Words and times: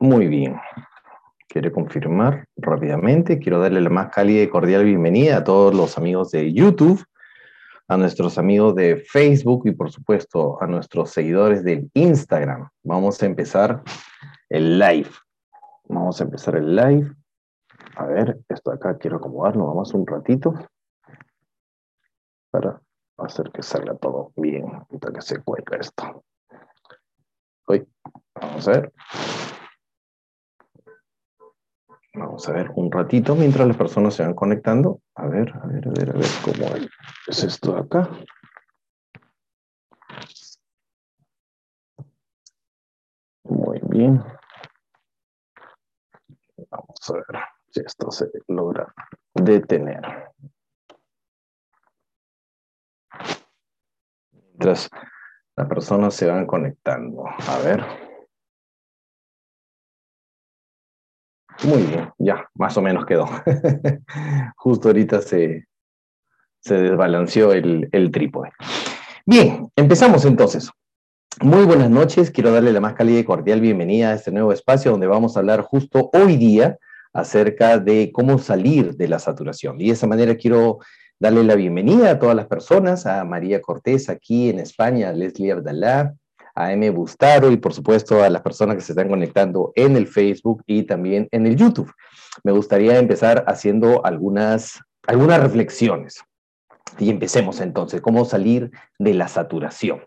Muy 0.00 0.28
bien. 0.28 0.60
Quiere 1.48 1.72
confirmar 1.72 2.46
rápidamente. 2.56 3.40
Quiero 3.40 3.58
darle 3.58 3.80
la 3.80 3.90
más 3.90 4.10
cálida 4.14 4.42
y 4.42 4.48
cordial 4.48 4.84
bienvenida 4.84 5.38
a 5.38 5.44
todos 5.44 5.74
los 5.74 5.98
amigos 5.98 6.30
de 6.30 6.52
YouTube, 6.52 7.04
a 7.88 7.96
nuestros 7.96 8.38
amigos 8.38 8.76
de 8.76 8.98
Facebook 8.98 9.66
y 9.66 9.72
por 9.72 9.90
supuesto 9.90 10.62
a 10.62 10.68
nuestros 10.68 11.10
seguidores 11.10 11.64
de 11.64 11.88
Instagram. 11.94 12.68
Vamos 12.84 13.20
a 13.20 13.26
empezar 13.26 13.82
el 14.48 14.78
live. 14.78 15.10
Vamos 15.88 16.20
a 16.20 16.24
empezar 16.24 16.54
el 16.54 16.76
live. 16.76 17.12
A 17.96 18.06
ver, 18.06 18.38
esto 18.48 18.70
acá 18.70 18.96
quiero 18.98 19.16
acomodarlo, 19.16 19.66
vamos 19.66 19.92
un 19.94 20.06
ratito 20.06 20.54
para 22.52 22.80
hacer 23.16 23.50
que 23.50 23.64
salga 23.64 23.96
todo 23.96 24.30
bien, 24.36 24.64
para 25.00 25.12
que 25.12 25.22
se 25.22 25.42
cuelga 25.42 25.78
esto. 25.78 26.22
Hoy, 27.66 27.84
vamos 28.40 28.68
a 28.68 28.70
ver. 28.70 28.92
Vamos 32.18 32.48
a 32.48 32.52
ver 32.52 32.70
un 32.74 32.90
ratito 32.90 33.36
mientras 33.36 33.66
las 33.68 33.76
personas 33.76 34.14
se 34.14 34.24
van 34.24 34.34
conectando. 34.34 35.00
A 35.14 35.28
ver, 35.28 35.52
a 35.54 35.66
ver, 35.66 35.86
a 35.86 35.90
ver, 35.92 36.10
a 36.10 36.12
ver 36.14 36.28
cómo 36.42 36.66
es 37.28 37.44
esto 37.44 37.74
de 37.74 37.80
acá. 37.80 38.10
Muy 43.44 43.80
bien. 43.84 44.20
Vamos 46.70 46.98
a 47.08 47.12
ver 47.12 47.42
si 47.70 47.80
esto 47.80 48.10
se 48.10 48.26
logra 48.48 48.92
detener. 49.34 50.02
Mientras 54.32 54.90
las 55.54 55.68
personas 55.68 56.14
se 56.14 56.26
van 56.26 56.46
conectando. 56.46 57.24
A 57.26 57.58
ver. 57.64 58.07
Muy 61.64 61.82
bien, 61.82 62.10
ya, 62.18 62.48
más 62.54 62.76
o 62.76 62.82
menos 62.82 63.04
quedó. 63.04 63.28
Justo 64.56 64.88
ahorita 64.88 65.20
se, 65.20 65.66
se 66.60 66.74
desbalanceó 66.74 67.52
el, 67.52 67.88
el 67.92 68.10
trípode. 68.10 68.50
Bien, 69.26 69.68
empezamos 69.76 70.24
entonces. 70.24 70.70
Muy 71.40 71.64
buenas 71.64 71.90
noches, 71.90 72.30
quiero 72.30 72.52
darle 72.52 72.72
la 72.72 72.80
más 72.80 72.94
cálida 72.94 73.20
y 73.20 73.24
cordial 73.24 73.60
bienvenida 73.60 74.10
a 74.10 74.14
este 74.14 74.32
nuevo 74.32 74.52
espacio 74.52 74.90
donde 74.90 75.06
vamos 75.06 75.36
a 75.36 75.40
hablar 75.40 75.62
justo 75.62 76.10
hoy 76.12 76.36
día 76.36 76.78
acerca 77.12 77.78
de 77.78 78.10
cómo 78.12 78.38
salir 78.38 78.96
de 78.96 79.08
la 79.08 79.18
saturación. 79.18 79.80
Y 79.80 79.86
de 79.86 79.92
esa 79.92 80.06
manera 80.06 80.36
quiero 80.36 80.78
darle 81.20 81.44
la 81.44 81.56
bienvenida 81.56 82.10
a 82.10 82.18
todas 82.18 82.36
las 82.36 82.46
personas, 82.46 83.06
a 83.06 83.24
María 83.24 83.60
Cortés 83.60 84.08
aquí 84.08 84.50
en 84.50 84.58
España, 84.60 85.08
a 85.08 85.12
Leslie 85.12 85.52
Abdalá, 85.52 86.14
a 86.58 86.72
M. 86.72 86.90
Bustaro 86.90 87.52
y 87.52 87.56
por 87.56 87.72
supuesto 87.72 88.22
a 88.22 88.28
las 88.28 88.42
personas 88.42 88.74
que 88.74 88.82
se 88.82 88.92
están 88.92 89.08
conectando 89.08 89.72
en 89.76 89.96
el 89.96 90.08
Facebook 90.08 90.64
y 90.66 90.82
también 90.82 91.28
en 91.30 91.46
el 91.46 91.56
YouTube. 91.56 91.92
Me 92.42 92.50
gustaría 92.50 92.98
empezar 92.98 93.44
haciendo 93.46 94.04
algunas, 94.04 94.80
algunas 95.06 95.40
reflexiones. 95.40 96.24
Y 96.98 97.10
empecemos 97.10 97.60
entonces, 97.60 98.00
¿cómo 98.00 98.24
salir 98.24 98.72
de 98.98 99.14
la 99.14 99.28
saturación? 99.28 100.04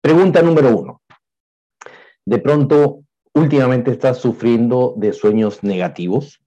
Pregunta 0.00 0.40
número 0.40 0.76
uno. 0.76 1.02
De 2.24 2.38
pronto, 2.38 3.00
últimamente 3.34 3.90
estás 3.90 4.18
sufriendo 4.18 4.94
de 4.96 5.12
sueños 5.12 5.64
negativos 5.64 6.40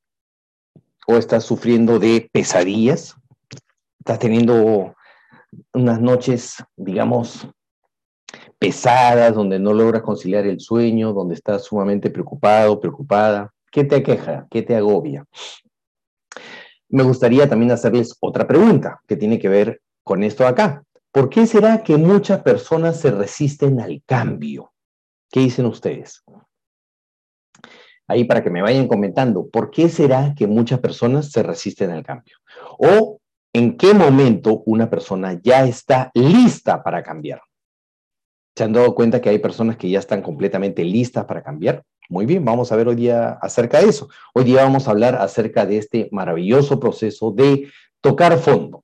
o 1.07 1.17
estás 1.17 1.43
sufriendo 1.43 1.99
de 1.99 2.29
pesadillas, 2.31 3.15
estás 3.99 4.19
teniendo 4.19 4.95
unas 5.73 5.99
noches, 5.99 6.63
digamos, 6.77 7.49
pesadas, 8.57 9.33
donde 9.33 9.59
no 9.59 9.73
logras 9.73 10.01
conciliar 10.01 10.45
el 10.45 10.59
sueño, 10.59 11.13
donde 11.13 11.35
estás 11.35 11.63
sumamente 11.63 12.09
preocupado, 12.09 12.79
preocupada. 12.79 13.53
¿Qué 13.71 13.83
te 13.83 13.95
aqueja? 13.95 14.47
¿Qué 14.49 14.61
te 14.61 14.75
agobia? 14.75 15.25
Me 16.89 17.03
gustaría 17.03 17.47
también 17.47 17.71
hacerles 17.71 18.17
otra 18.19 18.47
pregunta 18.47 19.01
que 19.07 19.15
tiene 19.15 19.39
que 19.39 19.47
ver 19.47 19.81
con 20.03 20.23
esto 20.23 20.45
acá. 20.45 20.83
¿Por 21.11 21.29
qué 21.29 21.47
será 21.47 21.83
que 21.83 21.97
muchas 21.97 22.41
personas 22.41 22.99
se 22.99 23.11
resisten 23.11 23.79
al 23.79 24.01
cambio? 24.05 24.73
¿Qué 25.31 25.41
dicen 25.41 25.65
ustedes? 25.65 26.23
Ahí 28.07 28.23
para 28.23 28.43
que 28.43 28.49
me 28.49 28.63
vayan 28.63 28.87
comentando, 28.87 29.47
¿por 29.47 29.69
qué 29.69 29.87
será 29.87 30.33
que 30.35 30.47
muchas 30.47 30.79
personas 30.79 31.31
se 31.31 31.43
resisten 31.43 31.91
al 31.91 32.03
cambio? 32.03 32.37
¿O 32.79 33.19
en 33.53 33.77
qué 33.77 33.93
momento 33.93 34.63
una 34.65 34.89
persona 34.89 35.39
ya 35.43 35.63
está 35.65 36.09
lista 36.15 36.81
para 36.81 37.03
cambiar? 37.03 37.41
¿Se 38.59 38.65
han 38.65 38.73
dado 38.73 38.93
cuenta 38.93 39.21
que 39.21 39.29
hay 39.29 39.39
personas 39.39 39.77
que 39.77 39.89
ya 39.89 39.99
están 39.99 40.21
completamente 40.21 40.83
listas 40.83 41.23
para 41.23 41.41
cambiar? 41.41 41.81
Muy 42.09 42.25
bien, 42.25 42.43
vamos 42.43 42.73
a 42.73 42.75
ver 42.75 42.89
hoy 42.89 42.97
día 42.97 43.39
acerca 43.41 43.79
de 43.79 43.87
eso. 43.87 44.09
Hoy 44.33 44.43
día 44.43 44.63
vamos 44.63 44.85
a 44.85 44.91
hablar 44.91 45.15
acerca 45.15 45.65
de 45.65 45.77
este 45.77 46.09
maravilloso 46.11 46.77
proceso 46.77 47.31
de 47.31 47.71
tocar 48.01 48.37
fondo. 48.37 48.83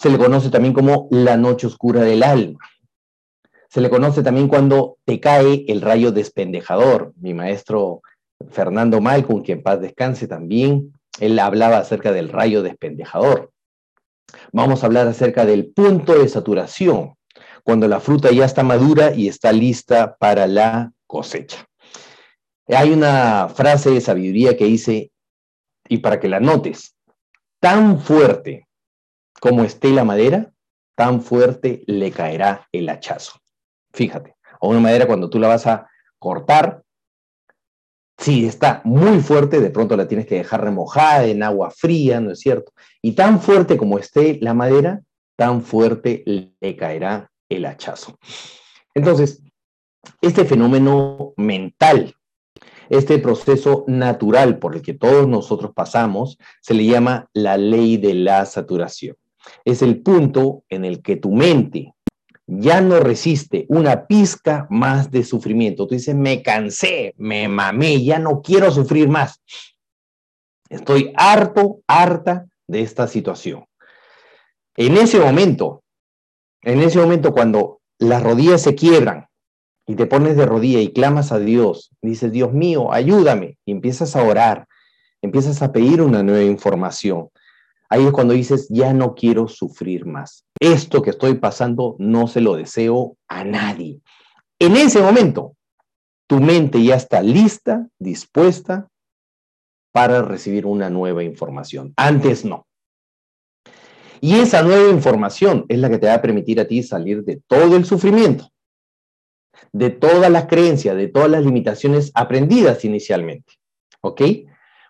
Se 0.00 0.10
le 0.10 0.18
conoce 0.18 0.50
también 0.50 0.74
como 0.74 1.06
la 1.12 1.36
noche 1.36 1.68
oscura 1.68 2.00
del 2.00 2.24
alma. 2.24 2.58
Se 3.68 3.80
le 3.80 3.88
conoce 3.88 4.24
también 4.24 4.48
cuando 4.48 4.98
te 5.04 5.20
cae 5.20 5.64
el 5.68 5.80
rayo 5.80 6.10
despendejador. 6.10 7.12
Mi 7.20 7.34
maestro 7.34 8.02
Fernando 8.50 9.00
Malcolm, 9.00 9.44
que 9.44 9.52
en 9.52 9.62
paz 9.62 9.80
descanse 9.80 10.26
también, 10.26 10.92
él 11.20 11.38
hablaba 11.38 11.78
acerca 11.78 12.10
del 12.10 12.30
rayo 12.30 12.64
despendejador. 12.64 13.52
Vamos 14.50 14.82
a 14.82 14.86
hablar 14.86 15.06
acerca 15.06 15.46
del 15.46 15.66
punto 15.66 16.18
de 16.18 16.28
saturación 16.28 17.13
cuando 17.64 17.88
la 17.88 17.98
fruta 17.98 18.30
ya 18.30 18.44
está 18.44 18.62
madura 18.62 19.12
y 19.14 19.26
está 19.26 19.50
lista 19.50 20.16
para 20.16 20.46
la 20.46 20.92
cosecha. 21.06 21.66
Hay 22.68 22.92
una 22.92 23.48
frase 23.48 23.90
de 23.90 24.00
sabiduría 24.00 24.56
que 24.56 24.66
dice, 24.66 25.10
y 25.88 25.98
para 25.98 26.20
que 26.20 26.28
la 26.28 26.40
notes, 26.40 26.94
tan 27.60 28.00
fuerte 28.00 28.68
como 29.40 29.64
esté 29.64 29.90
la 29.90 30.04
madera, 30.04 30.52
tan 30.94 31.22
fuerte 31.22 31.82
le 31.86 32.10
caerá 32.10 32.68
el 32.70 32.88
hachazo. 32.88 33.40
Fíjate, 33.92 34.36
a 34.60 34.66
una 34.66 34.80
madera 34.80 35.06
cuando 35.06 35.30
tú 35.30 35.38
la 35.38 35.48
vas 35.48 35.66
a 35.66 35.88
cortar, 36.18 36.82
si 38.18 38.46
está 38.46 38.80
muy 38.84 39.20
fuerte, 39.20 39.60
de 39.60 39.70
pronto 39.70 39.96
la 39.96 40.06
tienes 40.06 40.26
que 40.26 40.36
dejar 40.36 40.62
remojada 40.62 41.24
en 41.24 41.42
agua 41.42 41.70
fría, 41.70 42.20
¿no 42.20 42.30
es 42.32 42.40
cierto? 42.40 42.72
Y 43.02 43.12
tan 43.12 43.40
fuerte 43.40 43.76
como 43.76 43.98
esté 43.98 44.38
la 44.40 44.54
madera, 44.54 45.00
tan 45.36 45.62
fuerte 45.62 46.22
le 46.26 46.76
caerá 46.76 47.30
el 47.54 47.66
hachazo. 47.66 48.18
Entonces, 48.94 49.42
este 50.20 50.44
fenómeno 50.44 51.34
mental, 51.36 52.14
este 52.88 53.18
proceso 53.18 53.84
natural 53.88 54.58
por 54.58 54.76
el 54.76 54.82
que 54.82 54.94
todos 54.94 55.26
nosotros 55.26 55.72
pasamos, 55.74 56.38
se 56.60 56.74
le 56.74 56.84
llama 56.84 57.28
la 57.32 57.56
ley 57.56 57.96
de 57.96 58.14
la 58.14 58.44
saturación. 58.46 59.16
Es 59.64 59.82
el 59.82 60.02
punto 60.02 60.64
en 60.68 60.84
el 60.84 61.02
que 61.02 61.16
tu 61.16 61.32
mente 61.32 61.94
ya 62.46 62.80
no 62.80 63.00
resiste 63.00 63.64
una 63.68 64.06
pizca 64.06 64.66
más 64.68 65.10
de 65.10 65.24
sufrimiento. 65.24 65.86
Tú 65.86 65.94
dices, 65.94 66.14
me 66.14 66.42
cansé, 66.42 67.14
me 67.16 67.48
mamé, 67.48 68.04
ya 68.04 68.18
no 68.18 68.42
quiero 68.42 68.70
sufrir 68.70 69.08
más. 69.08 69.42
Estoy 70.68 71.12
harto, 71.16 71.80
harta 71.86 72.46
de 72.66 72.82
esta 72.82 73.06
situación. 73.06 73.64
En 74.76 74.96
ese 74.96 75.20
momento, 75.20 75.83
en 76.64 76.80
ese 76.80 76.98
momento 76.98 77.32
cuando 77.32 77.80
las 77.98 78.22
rodillas 78.22 78.62
se 78.62 78.74
quiebran 78.74 79.26
y 79.86 79.96
te 79.96 80.06
pones 80.06 80.36
de 80.36 80.46
rodilla 80.46 80.80
y 80.80 80.92
clamas 80.92 81.30
a 81.32 81.38
Dios, 81.38 81.90
dices, 82.02 82.32
Dios 82.32 82.52
mío, 82.52 82.92
ayúdame, 82.92 83.58
y 83.66 83.72
empiezas 83.72 84.16
a 84.16 84.22
orar, 84.22 84.66
empiezas 85.22 85.62
a 85.62 85.72
pedir 85.72 86.00
una 86.00 86.22
nueva 86.22 86.44
información. 86.44 87.28
Ahí 87.90 88.06
es 88.06 88.12
cuando 88.12 88.34
dices, 88.34 88.66
ya 88.70 88.92
no 88.94 89.14
quiero 89.14 89.46
sufrir 89.46 90.06
más. 90.06 90.44
Esto 90.58 91.02
que 91.02 91.10
estoy 91.10 91.34
pasando 91.34 91.96
no 91.98 92.26
se 92.26 92.40
lo 92.40 92.56
deseo 92.56 93.16
a 93.28 93.44
nadie. 93.44 94.00
En 94.58 94.76
ese 94.76 95.00
momento, 95.00 95.54
tu 96.26 96.40
mente 96.40 96.82
ya 96.82 96.96
está 96.96 97.22
lista, 97.22 97.86
dispuesta 97.98 98.88
para 99.92 100.22
recibir 100.22 100.66
una 100.66 100.90
nueva 100.90 101.22
información. 101.22 101.92
Antes 101.96 102.44
no. 102.44 102.66
Y 104.24 104.36
esa 104.36 104.62
nueva 104.62 104.88
información 104.88 105.66
es 105.68 105.78
la 105.80 105.90
que 105.90 105.98
te 105.98 106.06
va 106.06 106.14
a 106.14 106.22
permitir 106.22 106.58
a 106.58 106.66
ti 106.66 106.82
salir 106.82 107.24
de 107.24 107.42
todo 107.46 107.76
el 107.76 107.84
sufrimiento, 107.84 108.48
de 109.70 109.90
todas 109.90 110.30
las 110.30 110.46
creencias, 110.46 110.96
de 110.96 111.08
todas 111.08 111.28
las 111.28 111.44
limitaciones 111.44 112.10
aprendidas 112.14 112.86
inicialmente. 112.86 113.52
¿Ok? 114.00 114.22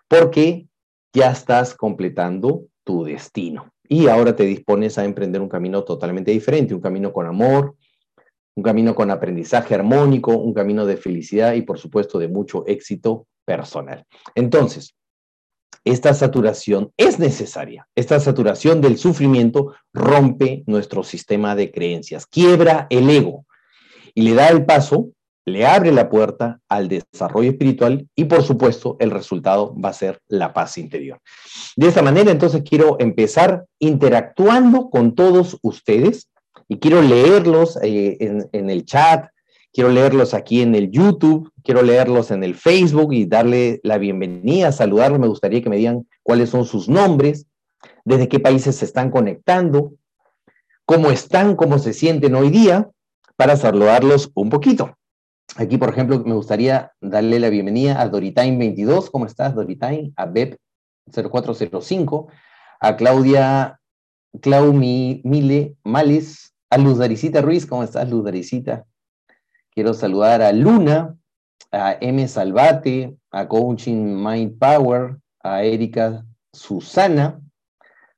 Porque 0.07 0.67
ya 1.11 1.31
estás 1.31 1.73
completando 1.73 2.67
tu 2.85 3.03
destino. 3.03 3.73
Y 3.89 4.07
ahora 4.07 4.37
te 4.37 4.45
dispones 4.45 4.97
a 4.97 5.03
emprender 5.03 5.41
un 5.41 5.49
camino 5.49 5.83
totalmente 5.83 6.31
diferente, 6.31 6.73
un 6.73 6.79
camino 6.79 7.11
con 7.11 7.27
amor, 7.27 7.75
un 8.55 8.63
camino 8.63 8.95
con 8.95 9.11
aprendizaje 9.11 9.75
armónico, 9.75 10.37
un 10.37 10.53
camino 10.53 10.85
de 10.85 10.95
felicidad 10.95 11.55
y 11.55 11.63
por 11.63 11.77
supuesto 11.77 12.19
de 12.19 12.29
mucho 12.29 12.65
éxito 12.67 13.27
personal. 13.43 14.05
Entonces, 14.33 14.95
esta 15.83 16.13
saturación 16.13 16.91
es 16.97 17.19
necesaria. 17.19 17.87
Esta 17.95 18.19
saturación 18.19 18.81
del 18.81 18.97
sufrimiento 18.97 19.73
rompe 19.93 20.63
nuestro 20.67 21.03
sistema 21.03 21.55
de 21.55 21.71
creencias, 21.71 22.25
quiebra 22.25 22.87
el 22.89 23.09
ego 23.09 23.45
y 24.13 24.21
le 24.21 24.33
da 24.33 24.49
el 24.49 24.65
paso 24.65 25.09
le 25.45 25.65
abre 25.65 25.91
la 25.91 26.09
puerta 26.09 26.59
al 26.67 26.87
desarrollo 26.87 27.51
espiritual 27.51 28.07
y 28.15 28.25
por 28.25 28.43
supuesto 28.43 28.97
el 28.99 29.11
resultado 29.11 29.75
va 29.79 29.89
a 29.89 29.93
ser 29.93 30.19
la 30.27 30.53
paz 30.53 30.77
interior. 30.77 31.19
De 31.75 31.87
esta 31.87 32.01
manera 32.01 32.31
entonces 32.31 32.63
quiero 32.67 32.97
empezar 32.99 33.65
interactuando 33.79 34.89
con 34.89 35.13
todos 35.13 35.57
ustedes 35.61 36.29
y 36.67 36.79
quiero 36.79 37.01
leerlos 37.01 37.77
eh, 37.83 38.17
en, 38.19 38.49
en 38.51 38.69
el 38.71 38.85
chat, 38.85 39.27
quiero 39.75 39.89
leerlos 39.89 40.33
aquí 40.33 40.61
en 40.61 40.73
el 40.73 40.89
YouTube, 40.89 41.51
quiero 41.61 41.81
leerlos 41.81 42.31
en 42.31 42.45
el 42.45 42.55
Facebook 42.55 43.11
y 43.11 43.25
darle 43.25 43.81
la 43.83 43.97
bienvenida, 43.97 44.71
saludarlos. 44.71 45.19
Me 45.19 45.27
gustaría 45.27 45.61
que 45.61 45.69
me 45.69 45.75
digan 45.75 46.07
cuáles 46.23 46.49
son 46.49 46.63
sus 46.63 46.87
nombres, 46.87 47.45
desde 48.05 48.29
qué 48.29 48.39
países 48.39 48.77
se 48.77 48.85
están 48.85 49.11
conectando, 49.11 49.91
cómo 50.85 51.11
están, 51.11 51.57
cómo 51.57 51.77
se 51.77 51.91
sienten 51.91 52.35
hoy 52.35 52.51
día, 52.51 52.89
para 53.35 53.57
saludarlos 53.57 54.31
un 54.33 54.49
poquito. 54.49 54.95
Aquí, 55.57 55.77
por 55.77 55.89
ejemplo, 55.89 56.23
me 56.25 56.35
gustaría 56.35 56.93
darle 57.01 57.41
la 57.41 57.49
bienvenida 57.49 58.01
a 58.01 58.09
Doritain22. 58.09 59.11
¿Cómo 59.11 59.25
estás, 59.25 59.55
Doritain? 59.55 60.13
A 60.15 60.25
Beb0405, 60.25 62.27
a 62.79 62.95
Claudia 62.95 63.81
Claumi 64.41 65.19
Mile 65.25 65.75
Males, 65.83 66.53
a 66.69 66.77
Luz 66.77 66.97
Daricita 66.97 67.41
Ruiz. 67.41 67.65
¿Cómo 67.65 67.83
estás, 67.83 68.09
Luz 68.09 68.23
Daricita? 68.23 68.85
Quiero 69.75 69.93
saludar 69.93 70.41
a 70.41 70.53
Luna, 70.53 71.17
a 71.69 71.97
M. 71.99 72.25
Salvate, 72.29 73.17
a 73.29 73.45
Coaching 73.45 74.15
Mind 74.23 74.57
Power, 74.57 75.19
a 75.43 75.63
Erika 75.65 76.25
Susana, 76.53 77.41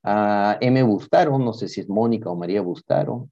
a 0.04 0.60
M. 0.62 0.84
Bustaro, 0.84 1.40
no 1.40 1.54
sé 1.54 1.68
si 1.68 1.82
es 1.82 1.90
Mónica 1.90 2.30
o 2.30 2.36
María 2.36 2.62
Bustaro, 2.62 3.30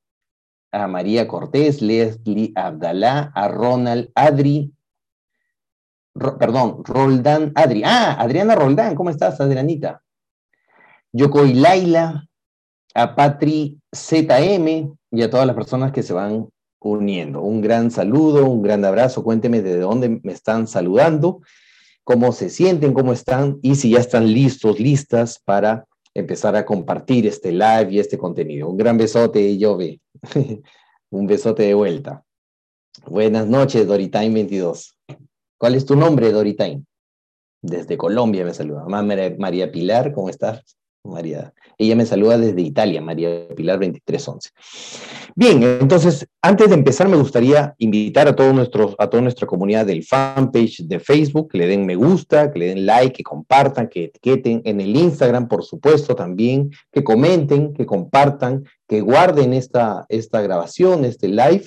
a 0.72 0.88
María 0.88 1.27
Cortés, 1.27 1.83
Leslie 1.83 2.51
Abdalá, 2.56 3.31
a 3.36 3.48
Ronald 3.48 4.10
Adri, 4.16 4.74
perdón, 6.16 6.83
Roldán 6.83 7.51
Adri. 7.54 7.83
Ah, 7.86 8.16
Adriana 8.19 8.56
Roldán, 8.56 8.95
¿cómo 8.95 9.12
estás, 9.12 9.39
Adrianita? 9.39 10.01
Yoko 11.13 11.45
y 11.45 11.54
Laila, 11.54 12.27
a 12.95 13.16
Patri 13.16 13.80
ZM 13.95 14.98
y 15.12 15.22
a 15.22 15.30
todas 15.30 15.45
las 15.45 15.56
personas 15.56 15.92
que 15.92 16.01
se 16.01 16.13
van 16.13 16.50
uniendo. 16.90 17.42
Un 17.42 17.62
gran 17.62 17.92
saludo, 17.92 18.46
un 18.46 18.62
gran 18.62 18.86
abrazo. 18.86 19.24
Cuénteme 19.24 19.62
de 19.62 19.80
dónde 19.80 20.22
me 20.24 20.32
están 20.32 20.68
saludando, 20.68 21.42
cómo 22.04 22.32
se 22.32 22.50
sienten, 22.50 22.94
cómo 22.94 23.14
están 23.14 23.60
y 23.62 23.76
si 23.76 23.92
ya 23.92 24.00
están 24.00 24.32
listos, 24.32 24.80
listas 24.80 25.40
para 25.44 25.86
empezar 26.14 26.56
a 26.56 26.66
compartir 26.66 27.28
este 27.28 27.52
live 27.52 27.88
y 27.90 28.00
este 28.00 28.18
contenido. 28.18 28.70
Un 28.70 28.78
gran 28.78 28.98
besote, 28.98 29.58
Jove. 29.60 30.00
Un 31.10 31.28
besote 31.28 31.64
de 31.64 31.74
vuelta. 31.74 32.24
Buenas 33.06 33.48
noches, 33.48 33.86
Doritain 33.88 34.34
22. 34.34 34.98
¿Cuál 35.58 35.76
es 35.76 35.86
tu 35.86 35.96
nombre, 35.96 36.32
Doritain? 36.32 36.86
Desde 37.62 37.98
Colombia 37.98 38.46
me 38.46 38.54
saluda. 38.54 38.86
María 38.86 39.72
Pilar, 39.72 40.14
¿cómo 40.14 40.30
estás? 40.30 40.78
María. 41.06 41.54
Ella 41.78 41.96
me 41.96 42.06
saluda 42.06 42.38
desde 42.38 42.62
Italia, 42.62 43.02
María 43.02 43.48
Pilar 43.56 43.80
2311. 43.80 44.50
Bien, 45.36 45.62
entonces, 45.63 46.25
antes 46.42 46.69
de 46.69 46.75
empezar, 46.75 47.10
me 47.10 47.18
gustaría 47.18 47.75
invitar 47.78 48.28
a, 48.28 48.36
todos 48.36 48.54
nuestros, 48.54 48.96
a 48.98 49.10
toda 49.10 49.22
nuestra 49.22 49.46
comunidad 49.46 49.86
del 49.86 50.04
fanpage 50.04 50.84
de 50.86 51.00
Facebook, 51.00 51.52
que 51.52 51.57
le 51.57 51.68
den 51.68 51.86
me 51.86 51.96
gusta, 51.96 52.52
que 52.52 52.60
le 52.60 52.68
den 52.68 52.86
like, 52.86 53.12
que 53.18 53.24
compartan, 53.24 53.90
que 53.90 54.06
etiqueten 54.06 54.62
en 54.63 54.80
el 54.80 54.96
Instagram, 54.96 55.48
por 55.48 55.63
supuesto, 55.66 56.16
también, 56.16 56.72
que 56.92 57.04
comenten, 57.04 57.74
que 57.74 57.86
compartan, 57.86 58.63
que 58.88 59.01
guarden 59.01 59.54
esta, 59.54 60.06
esta 60.08 60.42
grabación, 60.42 61.04
este 61.04 61.28
live. 61.28 61.66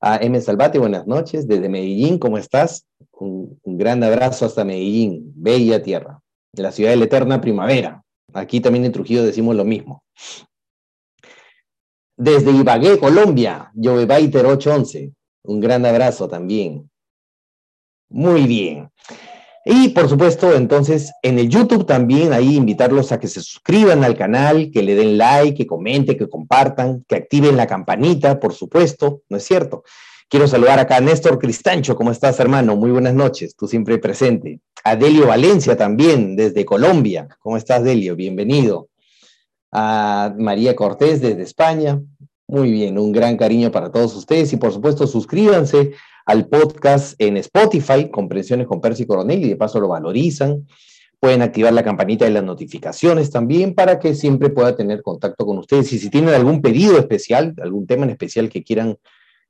A 0.00 0.18
M. 0.18 0.40
Salvate, 0.40 0.78
buenas 0.78 1.08
noches, 1.08 1.48
desde 1.48 1.68
Medellín, 1.68 2.18
¿cómo 2.18 2.38
estás? 2.38 2.86
Un, 3.10 3.58
un 3.64 3.78
gran 3.78 4.04
abrazo 4.04 4.46
hasta 4.46 4.64
Medellín, 4.64 5.32
bella 5.34 5.82
tierra, 5.82 6.20
la 6.52 6.70
ciudad 6.70 6.90
de 6.90 6.96
la 6.98 7.04
eterna 7.06 7.40
primavera. 7.40 8.04
Aquí 8.32 8.60
también 8.60 8.84
en 8.84 8.92
Trujillo 8.92 9.24
decimos 9.24 9.56
lo 9.56 9.64
mismo. 9.64 10.02
Desde 12.16 12.50
Ibagué, 12.50 12.98
Colombia, 12.98 13.70
Jovebaiter 13.74 14.44
811. 14.44 15.12
Un 15.44 15.60
gran 15.60 15.86
abrazo 15.86 16.28
también. 16.28 16.90
Muy 18.10 18.46
bien. 18.46 18.90
Y 19.64 19.90
por 19.90 20.08
supuesto, 20.08 20.54
entonces, 20.54 21.12
en 21.22 21.38
el 21.38 21.48
YouTube 21.48 21.84
también 21.84 22.32
ahí 22.32 22.56
invitarlos 22.56 23.12
a 23.12 23.20
que 23.20 23.28
se 23.28 23.42
suscriban 23.42 24.02
al 24.02 24.16
canal, 24.16 24.70
que 24.72 24.82
le 24.82 24.94
den 24.94 25.18
like, 25.18 25.54
que 25.54 25.66
comenten, 25.66 26.16
que 26.16 26.28
compartan, 26.28 27.04
que 27.06 27.16
activen 27.16 27.56
la 27.56 27.66
campanita, 27.66 28.40
por 28.40 28.54
supuesto, 28.54 29.22
¿no 29.28 29.36
es 29.36 29.44
cierto? 29.44 29.84
Quiero 30.30 30.46
saludar 30.46 30.78
acá 30.78 30.98
a 30.98 31.00
Néstor 31.00 31.38
Cristancho, 31.38 31.96
¿cómo 31.96 32.10
estás, 32.10 32.38
hermano? 32.38 32.76
Muy 32.76 32.90
buenas 32.90 33.14
noches, 33.14 33.56
tú 33.56 33.66
siempre 33.66 33.96
presente. 33.96 34.60
A 34.84 34.94
Delio 34.94 35.26
Valencia 35.26 35.74
también, 35.74 36.36
desde 36.36 36.66
Colombia. 36.66 37.28
¿Cómo 37.38 37.56
estás, 37.56 37.82
Delio? 37.82 38.14
Bienvenido. 38.14 38.90
A 39.72 40.34
María 40.36 40.76
Cortés, 40.76 41.22
desde 41.22 41.40
España. 41.40 42.02
Muy 42.46 42.70
bien, 42.70 42.98
un 42.98 43.10
gran 43.10 43.38
cariño 43.38 43.72
para 43.72 43.90
todos 43.90 44.14
ustedes 44.16 44.52
y 44.52 44.58
por 44.58 44.70
supuesto 44.70 45.06
suscríbanse 45.06 45.92
al 46.26 46.46
podcast 46.46 47.14
en 47.18 47.38
Spotify, 47.38 48.10
Comprensiones 48.10 48.66
con 48.66 48.82
Percy 48.82 49.06
Coronel, 49.06 49.42
y 49.42 49.48
de 49.48 49.56
paso 49.56 49.80
lo 49.80 49.88
valorizan. 49.88 50.66
Pueden 51.18 51.40
activar 51.40 51.72
la 51.72 51.82
campanita 51.82 52.26
de 52.26 52.32
las 52.32 52.44
notificaciones 52.44 53.30
también 53.30 53.74
para 53.74 53.98
que 53.98 54.14
siempre 54.14 54.50
pueda 54.50 54.76
tener 54.76 55.00
contacto 55.00 55.46
con 55.46 55.56
ustedes. 55.56 55.90
Y 55.94 55.98
si 55.98 56.10
tienen 56.10 56.34
algún 56.34 56.60
pedido 56.60 56.98
especial, 56.98 57.54
algún 57.62 57.86
tema 57.86 58.04
en 58.04 58.10
especial 58.10 58.50
que 58.50 58.62
quieran 58.62 58.98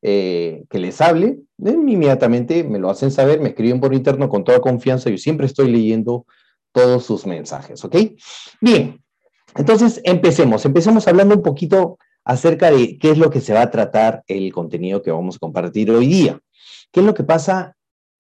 eh, 0.03 0.65
que 0.71 0.79
les 0.79 1.01
hable, 1.01 1.41
inmediatamente 1.59 2.63
me 2.65 2.79
lo 2.79 2.91
hacen 2.91 3.11
saber, 3.11 3.41
me 3.41 3.51
escriben 3.51 3.81
por 3.81 3.95
interno 3.95 4.29
con 4.29 4.45
toda 4.45 4.61
confianza, 4.61 5.11
yo 5.11 5.19
siempre 5.19 5.47
estoy 5.47 5.71
leyendo 5.71 6.27
todos 6.73 7.05
sus 7.05 7.27
mensajes, 7.27 7.85
¿ok? 7.85 7.97
Bien, 8.61 9.03
entonces 9.57 10.01
empecemos, 10.05 10.65
empecemos 10.65 11.09
hablando 11.09 11.35
un 11.35 11.43
poquito 11.43 11.99
acerca 12.25 12.71
de 12.71 12.99
qué 12.99 13.11
es 13.11 13.19
lo 13.19 13.31
que 13.31 13.41
se 13.41 13.55
va 13.55 13.63
a 13.63 13.71
tratar 13.71 14.23
el 14.27 14.53
contenido 14.53 15.03
que 15.03 15.11
vamos 15.11 15.37
a 15.37 15.39
compartir 15.39 15.91
hoy 15.91 16.07
día. 16.07 16.39
¿Qué 16.93 17.01
es 17.01 17.07
lo 17.07 17.15
que 17.15 17.25
pasa 17.25 17.75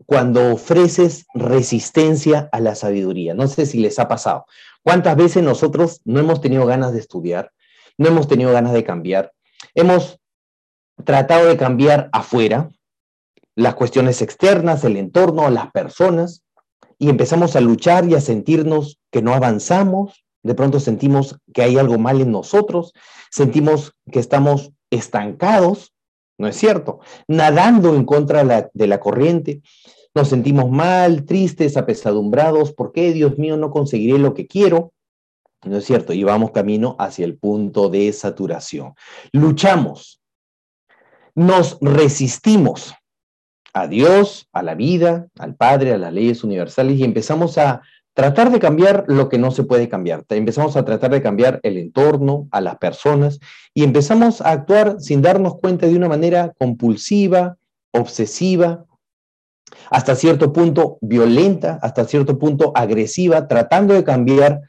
cuando 0.06 0.54
ofreces 0.54 1.26
resistencia 1.34 2.48
a 2.52 2.60
la 2.60 2.74
sabiduría? 2.74 3.34
No 3.34 3.46
sé 3.48 3.66
si 3.66 3.78
les 3.78 3.98
ha 3.98 4.08
pasado. 4.08 4.46
¿Cuántas 4.82 5.16
veces 5.16 5.42
nosotros 5.42 6.00
no 6.04 6.20
hemos 6.20 6.40
tenido 6.40 6.64
ganas 6.66 6.92
de 6.92 7.00
estudiar, 7.00 7.52
no 7.98 8.08
hemos 8.08 8.28
tenido 8.28 8.50
ganas 8.52 8.72
de 8.72 8.84
cambiar, 8.84 9.32
hemos 9.74 10.17
tratado 11.04 11.46
de 11.46 11.56
cambiar 11.56 12.08
afuera, 12.12 12.70
las 13.54 13.74
cuestiones 13.74 14.22
externas, 14.22 14.84
el 14.84 14.96
entorno, 14.96 15.50
las 15.50 15.70
personas, 15.70 16.42
y 16.98 17.10
empezamos 17.10 17.56
a 17.56 17.60
luchar 17.60 18.08
y 18.08 18.14
a 18.14 18.20
sentirnos 18.20 18.98
que 19.10 19.22
no 19.22 19.34
avanzamos, 19.34 20.24
de 20.42 20.54
pronto 20.54 20.80
sentimos 20.80 21.36
que 21.52 21.62
hay 21.62 21.76
algo 21.76 21.98
mal 21.98 22.20
en 22.20 22.30
nosotros, 22.30 22.92
sentimos 23.30 23.94
que 24.10 24.18
estamos 24.18 24.72
estancados, 24.90 25.92
¿no 26.38 26.48
es 26.48 26.56
cierto? 26.56 27.00
Nadando 27.26 27.94
en 27.94 28.04
contra 28.04 28.68
de 28.72 28.86
la, 28.86 29.00
corriente, 29.00 29.62
nos 30.14 30.28
sentimos 30.28 30.70
mal, 30.70 31.24
tristes, 31.24 31.76
apesadumbrados, 31.76 32.72
¿por 32.72 32.92
qué, 32.92 33.12
Dios 33.12 33.38
mío, 33.38 33.56
no 33.56 33.70
conseguiré 33.70 34.18
lo 34.18 34.34
que 34.34 34.46
quiero? 34.46 34.92
¿No 35.64 35.78
es 35.78 35.84
cierto? 35.84 36.12
Y 36.12 36.22
vamos 36.22 36.52
camino 36.52 36.96
hacia 36.98 37.24
el 37.24 37.36
punto 37.36 37.88
de 37.88 38.12
saturación. 38.12 38.94
Luchamos, 39.32 40.17
nos 41.38 41.78
resistimos 41.80 42.94
a 43.72 43.86
Dios, 43.86 44.48
a 44.52 44.64
la 44.64 44.74
vida, 44.74 45.28
al 45.38 45.54
Padre, 45.54 45.92
a 45.92 45.98
las 45.98 46.12
leyes 46.12 46.42
universales 46.42 46.98
y 46.98 47.04
empezamos 47.04 47.58
a 47.58 47.80
tratar 48.12 48.50
de 48.50 48.58
cambiar 48.58 49.04
lo 49.06 49.28
que 49.28 49.38
no 49.38 49.52
se 49.52 49.62
puede 49.62 49.88
cambiar. 49.88 50.24
Empezamos 50.30 50.76
a 50.76 50.84
tratar 50.84 51.12
de 51.12 51.22
cambiar 51.22 51.60
el 51.62 51.76
entorno, 51.76 52.48
a 52.50 52.60
las 52.60 52.78
personas 52.78 53.38
y 53.72 53.84
empezamos 53.84 54.40
a 54.40 54.50
actuar 54.50 54.96
sin 54.98 55.22
darnos 55.22 55.58
cuenta 55.60 55.86
de 55.86 55.94
una 55.94 56.08
manera 56.08 56.52
compulsiva, 56.58 57.56
obsesiva, 57.92 58.84
hasta 59.90 60.16
cierto 60.16 60.52
punto 60.52 60.98
violenta, 61.00 61.78
hasta 61.80 62.04
cierto 62.04 62.36
punto 62.36 62.72
agresiva, 62.74 63.46
tratando 63.46 63.94
de 63.94 64.02
cambiar 64.02 64.62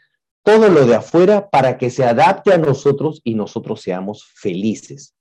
todo 0.44 0.70
lo 0.70 0.86
de 0.86 0.94
afuera 0.94 1.50
para 1.50 1.80
que 1.80 1.90
se 1.90 2.06
adapte 2.06 2.54
a 2.54 2.60
nosotros 2.60 3.22
y 3.24 3.34
nosotros 3.34 3.82
seamos 3.82 4.24
felices. 4.36 5.16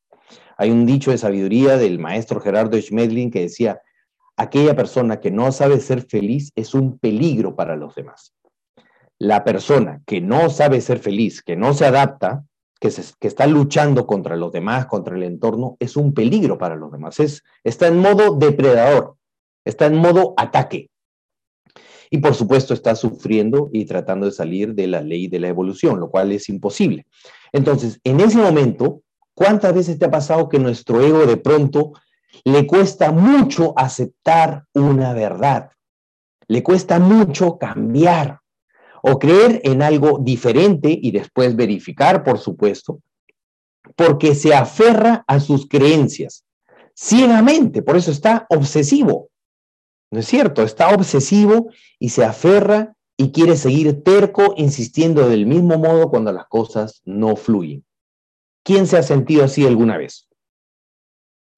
Hay 0.59 0.73
un 0.73 0.85
dicho 0.87 1.13
de 1.13 1.19
sabiduría 1.19 1.79
del 1.79 2.01
maestro 2.01 2.41
Gerardo 2.41 2.77
Schmedlin 2.81 3.31
que 3.31 3.43
decía, 3.43 3.81
aquella 4.37 4.75
persona 4.75 5.21
que 5.21 5.31
no 5.31 5.53
sabe 5.53 5.79
ser 5.79 6.03
feliz 6.03 6.51
es 6.57 6.75
un 6.75 6.99
peligro 6.99 7.55
para 7.55 7.77
los 7.77 7.95
demás. 7.95 8.35
La 9.19 9.45
persona 9.45 10.03
que 10.05 10.21
no 10.21 10.51
sabe 10.51 10.81
ser 10.81 10.99
feliz, 10.99 11.43
que 11.43 11.57
no 11.57 11.75
se 11.75 11.87
adapta, 11.87 12.45
que, 12.81 12.91
que 13.21 13.29
está 13.29 13.47
luchando 13.47 14.07
contra 14.07 14.37
los 14.37 14.53
demás, 14.53 14.87
contra 14.87 15.17
el 15.17 15.23
entorno, 15.23 15.77
es 15.79 15.97
un 15.97 16.13
peligro 16.13 16.59
para 16.59 16.75
los 16.75 16.91
demás. 16.91 17.21
Es, 17.21 17.45
está 17.63 17.87
en 17.87 17.99
modo 17.99 18.35
depredador, 18.37 19.17
está 19.65 19.87
en 19.87 19.97
modo 19.97 20.35
ataque. 20.37 20.91
Y 22.11 22.19
por 22.19 22.35
supuesto 22.35 22.75
está 22.75 22.97
sufriendo 22.97 23.71
y 23.73 23.85
tratando 23.85 24.27
de 24.27 24.33
salir 24.33 24.75
de 24.75 24.89
la 24.89 25.03
ley 25.03 25.29
de 25.29 25.39
la 25.39 25.49
evolución, 25.49 26.01
lo 26.01 26.11
cual 26.11 26.33
es 26.33 26.49
imposible. 26.49 27.07
Entonces, 27.53 28.01
en 28.03 28.21
ese 28.21 28.39
momento, 28.39 29.03
¿Cuántas 29.39 29.73
veces 29.73 30.01
te 30.01 30.07
ha 30.07 30.11
pasado 30.11 30.49
que 30.49 30.59
nuestro 30.59 31.01
ego 31.01 31.25
de 31.25 31.37
pronto 31.37 31.93
le 32.43 32.67
cuesta 32.67 33.13
mucho 33.13 33.73
aceptar 33.77 34.65
una 34.75 35.15
verdad, 35.15 35.71
le 36.49 36.61
cuesta 36.65 36.99
mucho 36.99 37.57
cambiar 37.57 38.41
o 39.01 39.17
creer 39.21 39.61
en 39.63 39.81
algo 39.81 40.19
diferente 40.21 40.91
y 40.91 41.13
después 41.13 41.55
verificar, 41.55 42.25
por 42.25 42.41
supuesto, 42.41 42.99
porque 43.95 44.35
se 44.35 44.53
aferra 44.53 45.23
a 45.29 45.39
sus 45.39 45.69
creencias 45.69 46.45
ciegamente, 46.93 47.83
por 47.83 47.97
eso 47.97 48.11
está 48.11 48.45
obsesivo. 48.51 49.29
¿No 50.11 50.19
es 50.19 50.27
cierto? 50.27 50.65
Está 50.65 50.89
obsesivo 50.89 51.71
y 52.01 52.09
se 52.09 52.25
aferra 52.25 52.97
y 53.17 53.31
quiere 53.31 53.57
seguir 53.57 54.03
terco, 54.03 54.55
insistiendo 54.57 55.29
del 55.29 55.47
mismo 55.47 55.79
modo 55.79 56.11
cuando 56.11 56.33
las 56.33 56.49
cosas 56.49 57.03
no 57.05 57.37
fluyen. 57.37 57.85
¿Quién 58.69 58.87
se 58.87 58.99
ha 58.99 59.03
sentido 59.03 59.45
así 59.45 59.67
alguna 59.67 59.97
vez? 59.97 60.29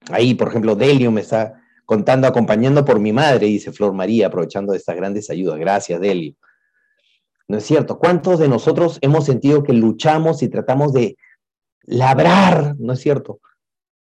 Ahí, 0.09 0.33
por 0.33 0.47
ejemplo, 0.47 0.77
Delio 0.77 1.11
me 1.11 1.19
está 1.19 1.61
contando, 1.85 2.25
acompañando 2.25 2.85
por 2.85 3.01
mi 3.01 3.11
madre, 3.11 3.47
dice 3.47 3.73
Flor 3.73 3.91
María, 3.91 4.27
aprovechando 4.27 4.71
de 4.71 4.77
estas 4.77 4.95
grandes 4.95 5.29
ayudas. 5.29 5.59
Gracias, 5.59 5.99
Delio. 5.99 6.35
¿No 7.49 7.57
es 7.57 7.65
cierto? 7.65 7.99
¿Cuántos 7.99 8.39
de 8.39 8.47
nosotros 8.47 8.97
hemos 9.01 9.25
sentido 9.25 9.61
que 9.61 9.73
luchamos 9.73 10.41
y 10.41 10.47
tratamos 10.47 10.93
de 10.93 11.17
labrar, 11.81 12.77
¿no 12.79 12.93
es 12.93 13.01
cierto? 13.01 13.41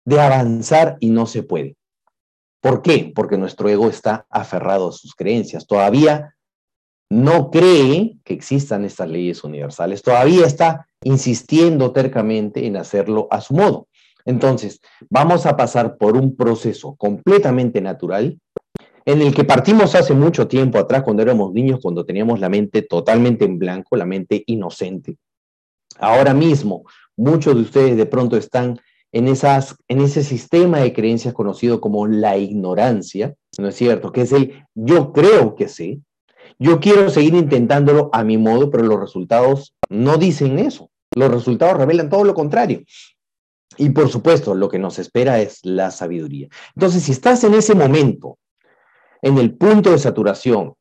De 0.04 0.20
avanzar 0.20 0.98
y 1.00 1.08
no 1.08 1.24
se 1.24 1.44
puede. 1.44 1.78
¿Por 2.60 2.82
qué? 2.82 3.10
Porque 3.14 3.38
nuestro 3.38 3.70
ego 3.70 3.88
está 3.88 4.26
aferrado 4.28 4.90
a 4.90 4.92
sus 4.92 5.14
creencias. 5.14 5.66
Todavía 5.66 6.36
no 7.12 7.50
cree 7.50 8.16
que 8.24 8.32
existan 8.32 8.86
estas 8.86 9.06
leyes 9.06 9.44
universales. 9.44 10.00
Todavía 10.02 10.46
está 10.46 10.88
insistiendo 11.04 11.92
tercamente 11.92 12.66
en 12.66 12.78
hacerlo 12.78 13.28
a 13.30 13.42
su 13.42 13.52
modo. 13.52 13.86
Entonces, 14.24 14.80
vamos 15.10 15.44
a 15.44 15.54
pasar 15.54 15.98
por 15.98 16.16
un 16.16 16.34
proceso 16.34 16.94
completamente 16.94 17.82
natural 17.82 18.38
en 19.04 19.20
el 19.20 19.34
que 19.34 19.44
partimos 19.44 19.94
hace 19.94 20.14
mucho 20.14 20.48
tiempo 20.48 20.78
atrás, 20.78 21.02
cuando 21.02 21.22
éramos 21.22 21.52
niños, 21.52 21.80
cuando 21.82 22.06
teníamos 22.06 22.40
la 22.40 22.48
mente 22.48 22.80
totalmente 22.80 23.44
en 23.44 23.58
blanco, 23.58 23.96
la 23.96 24.06
mente 24.06 24.42
inocente. 24.46 25.18
Ahora 25.98 26.32
mismo, 26.32 26.84
muchos 27.14 27.54
de 27.56 27.60
ustedes 27.60 27.96
de 27.98 28.06
pronto 28.06 28.38
están 28.38 28.80
en, 29.10 29.28
esas, 29.28 29.76
en 29.86 30.00
ese 30.00 30.24
sistema 30.24 30.78
de 30.78 30.94
creencias 30.94 31.34
conocido 31.34 31.78
como 31.78 32.06
la 32.06 32.38
ignorancia, 32.38 33.34
¿no 33.58 33.68
es 33.68 33.74
cierto? 33.74 34.12
Que 34.12 34.22
es 34.22 34.32
el 34.32 34.64
yo 34.74 35.12
creo 35.12 35.56
que 35.56 35.68
sé, 35.68 36.00
yo 36.58 36.80
quiero 36.80 37.10
seguir 37.10 37.34
intentándolo 37.34 38.10
a 38.12 38.24
mi 38.24 38.38
modo, 38.38 38.70
pero 38.70 38.84
los 38.84 39.00
resultados 39.00 39.74
no 39.88 40.16
dicen 40.16 40.58
eso. 40.58 40.90
Los 41.14 41.30
resultados 41.30 41.76
revelan 41.76 42.08
todo 42.08 42.24
lo 42.24 42.34
contrario. 42.34 42.82
Y 43.76 43.90
por 43.90 44.08
supuesto, 44.08 44.54
lo 44.54 44.68
que 44.68 44.78
nos 44.78 44.98
espera 44.98 45.40
es 45.40 45.60
la 45.64 45.90
sabiduría. 45.90 46.48
Entonces, 46.74 47.02
si 47.04 47.12
estás 47.12 47.44
en 47.44 47.54
ese 47.54 47.74
momento, 47.74 48.38
en 49.22 49.38
el 49.38 49.54
punto 49.54 49.90
de 49.90 49.98
saturación, 49.98 50.74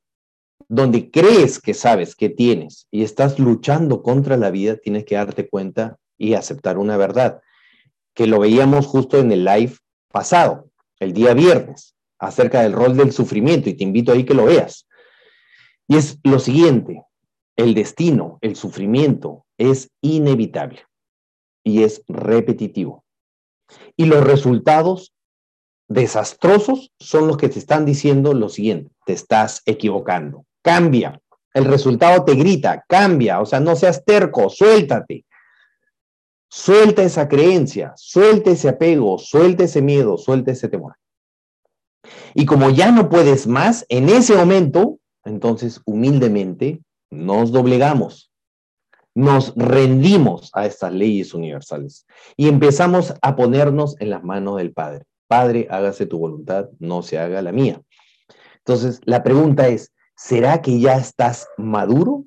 donde 0.68 1.12
crees 1.12 1.60
que 1.60 1.74
sabes 1.74 2.16
que 2.16 2.30
tienes 2.30 2.88
y 2.92 3.04
estás 3.04 3.40
luchando 3.40 4.02
contra 4.02 4.38
la 4.38 4.52
vida, 4.52 4.78
tienes 4.78 5.06
que 5.06 5.16
darte 5.16 5.50
cuenta 5.50 5.98
y 6.18 6.34
aceptar 6.34 6.78
una 6.78 6.98
verdad, 6.98 7.42
que 8.14 8.28
lo 8.28 8.40
veíamos 8.40 8.86
justo 8.86 9.18
en 9.18 9.32
el 9.32 9.44
live 9.44 9.74
pasado, 10.10 10.70
el 11.00 11.14
día 11.14 11.34
viernes, 11.34 11.96
acerca 12.20 12.62
del 12.62 12.74
rol 12.74 12.96
del 12.96 13.12
sufrimiento, 13.12 13.70
y 13.70 13.74
te 13.74 13.84
invito 13.84 14.12
ahí 14.12 14.24
que 14.24 14.34
lo 14.34 14.46
veas. 14.46 14.88
Y 15.92 15.98
es 15.98 16.20
lo 16.24 16.40
siguiente, 16.40 17.04
el 17.58 17.74
destino, 17.74 18.38
el 18.40 18.56
sufrimiento 18.56 19.46
es 19.58 19.92
inevitable 20.00 20.86
y 21.66 21.84
es 21.84 22.02
repetitivo. 22.08 23.04
Y 23.98 24.06
los 24.06 24.24
resultados 24.24 25.14
desastrosos 25.90 26.94
son 26.98 27.28
los 27.28 27.36
que 27.36 27.50
te 27.50 27.60
están 27.60 27.84
diciendo 27.84 28.32
lo 28.32 28.48
siguiente, 28.48 28.96
te 29.06 29.12
estás 29.12 29.64
equivocando, 29.66 30.46
cambia. 30.62 31.20
El 31.54 31.66
resultado 31.66 32.24
te 32.24 32.36
grita, 32.36 32.86
cambia, 32.88 33.42
o 33.42 33.46
sea, 33.46 33.60
no 33.60 33.76
seas 33.76 34.06
terco, 34.06 34.50
suéltate. 34.50 35.26
Suelta 36.50 37.04
esa 37.04 37.28
creencia, 37.28 37.92
suelta 37.98 38.52
ese 38.52 38.70
apego, 38.70 39.18
suelta 39.18 39.66
ese 39.66 39.82
miedo, 39.82 40.18
suelta 40.18 40.52
ese 40.52 40.70
temor. 40.70 40.96
Y 42.34 42.46
como 42.46 42.70
ya 42.70 42.94
no 42.94 43.10
puedes 43.10 43.46
más, 43.46 43.86
en 43.90 44.08
ese 44.08 44.38
momento, 44.38 45.01
entonces 45.26 45.82
humildemente 45.86 46.82
nos 47.10 47.52
doblegamos, 47.52 48.32
nos 49.14 49.54
rendimos 49.56 50.50
a 50.54 50.66
estas 50.66 50.94
leyes 50.94 51.34
universales 51.34 52.06
y 52.38 52.48
empezamos 52.48 53.14
a 53.22 53.36
ponernos 53.36 54.00
en 54.00 54.10
las 54.10 54.24
manos 54.24 54.58
del 54.58 54.72
Padre. 54.72 55.06
Padre, 55.28 55.68
hágase 55.70 56.06
tu 56.06 56.20
voluntad, 56.20 56.70
no 56.80 57.04
se 57.04 57.20
haga 57.20 57.42
la 57.42 57.52
mía. 57.52 57.82
Entonces, 58.58 59.02
la 59.06 59.24
pregunta 59.24 59.68
es, 59.68 59.92
¿será 60.16 60.62
que 60.62 60.80
ya 60.80 60.96
estás 60.96 61.48
maduro? 61.58 62.26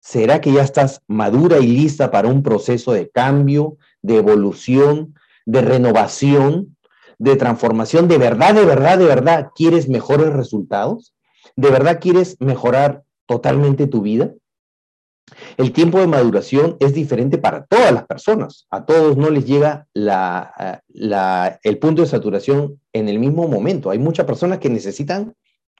¿Será 0.00 0.40
que 0.40 0.52
ya 0.52 0.62
estás 0.62 1.02
madura 1.06 1.58
y 1.58 1.66
lista 1.66 2.10
para 2.10 2.28
un 2.28 2.42
proceso 2.42 2.92
de 2.92 3.10
cambio, 3.10 3.76
de 4.02 4.16
evolución, 4.16 5.14
de 5.44 5.60
renovación, 5.60 6.76
de 7.18 7.36
transformación? 7.36 8.08
¿De 8.08 8.18
verdad, 8.18 8.54
de 8.54 8.64
verdad, 8.64 8.98
de 8.98 9.04
verdad 9.04 9.50
quieres 9.54 9.88
mejores 9.88 10.32
resultados? 10.32 11.14
¿De 11.56 11.70
verdad 11.70 12.00
quieres 12.00 12.36
mejorar 12.40 13.04
totalmente 13.26 13.86
tu 13.86 14.02
vida? 14.02 14.32
El 15.56 15.72
tiempo 15.72 16.00
de 16.00 16.06
maduración 16.06 16.76
es 16.80 16.92
diferente 16.94 17.38
para 17.38 17.64
todas 17.66 17.92
las 17.92 18.06
personas. 18.06 18.66
A 18.70 18.84
todos 18.84 19.16
no 19.16 19.30
les 19.30 19.44
llega 19.44 19.86
el 19.94 21.78
punto 21.78 22.02
de 22.02 22.08
saturación 22.08 22.80
en 22.92 23.08
el 23.08 23.18
mismo 23.18 23.46
momento. 23.46 23.90
Hay 23.90 23.98
muchas 23.98 24.26
personas 24.26 24.58
que 24.58 24.70
necesitan, 24.70 25.34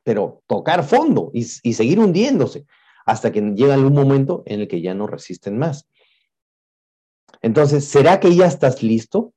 pero 0.05 0.43
tocar 0.47 0.85
fondo 0.85 1.31
y, 1.35 1.41
y 1.63 1.73
seguir 1.75 1.99
hundiéndose 1.99 2.65
hasta 3.07 3.33
que 3.33 3.41
llega 3.41 3.77
un 3.77 3.93
momento 3.93 4.43
en 4.47 4.61
el 4.61 4.69
que 4.69 4.81
ya 4.81 4.95
no 4.95 5.07
resisten 5.07 5.59
más. 5.59 5.89
Entonces, 7.43 7.87
¿será 7.87 8.21
que 8.21 8.35
ya 8.35 8.47
estás 8.47 8.83
listo 8.83 9.33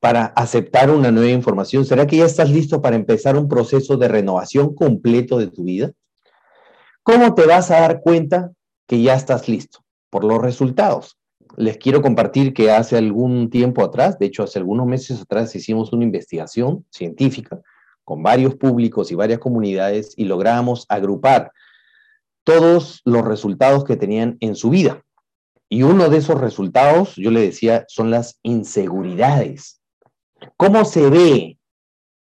para 0.00 0.26
aceptar 0.26 0.90
una 0.90 1.10
nueva 1.10 1.30
información? 1.30 1.84
¿Será 1.84 2.06
que 2.06 2.18
ya 2.18 2.26
estás 2.26 2.50
listo 2.50 2.80
para 2.82 2.96
empezar 2.96 3.36
un 3.36 3.48
proceso 3.48 3.96
de 3.96 4.08
renovación 4.08 4.74
completo 4.74 5.38
de 5.38 5.48
tu 5.48 5.64
vida? 5.64 5.92
¿Cómo 7.02 7.34
te 7.34 7.46
vas 7.46 7.70
a 7.70 7.80
dar 7.80 8.00
cuenta 8.00 8.52
que 8.86 9.00
ya 9.02 9.14
estás 9.14 9.48
listo? 9.48 9.80
Por 10.10 10.24
los 10.24 10.40
resultados. 10.40 11.16
Les 11.56 11.78
quiero 11.78 12.02
compartir 12.02 12.52
que 12.52 12.70
hace 12.70 12.96
algún 12.98 13.48
tiempo 13.48 13.82
atrás, 13.82 14.18
de 14.18 14.26
hecho 14.26 14.42
hace 14.42 14.58
algunos 14.58 14.86
meses 14.86 15.20
atrás, 15.20 15.54
hicimos 15.54 15.92
una 15.92 16.04
investigación 16.04 16.84
científica 16.90 17.60
con 18.04 18.22
varios 18.22 18.54
públicos 18.54 19.10
y 19.10 19.14
varias 19.14 19.40
comunidades 19.40 20.12
y 20.16 20.26
logramos 20.26 20.86
agrupar 20.88 21.50
todos 22.44 23.00
los 23.04 23.24
resultados 23.24 23.84
que 23.84 23.96
tenían 23.96 24.36
en 24.40 24.54
su 24.54 24.70
vida. 24.70 25.02
Y 25.68 25.82
uno 25.82 26.08
de 26.08 26.18
esos 26.18 26.40
resultados, 26.40 27.16
yo 27.16 27.32
le 27.32 27.40
decía, 27.40 27.84
son 27.88 28.12
las 28.12 28.38
inseguridades. 28.44 29.80
¿Cómo 30.56 30.84
se 30.84 31.10
ve? 31.10 31.58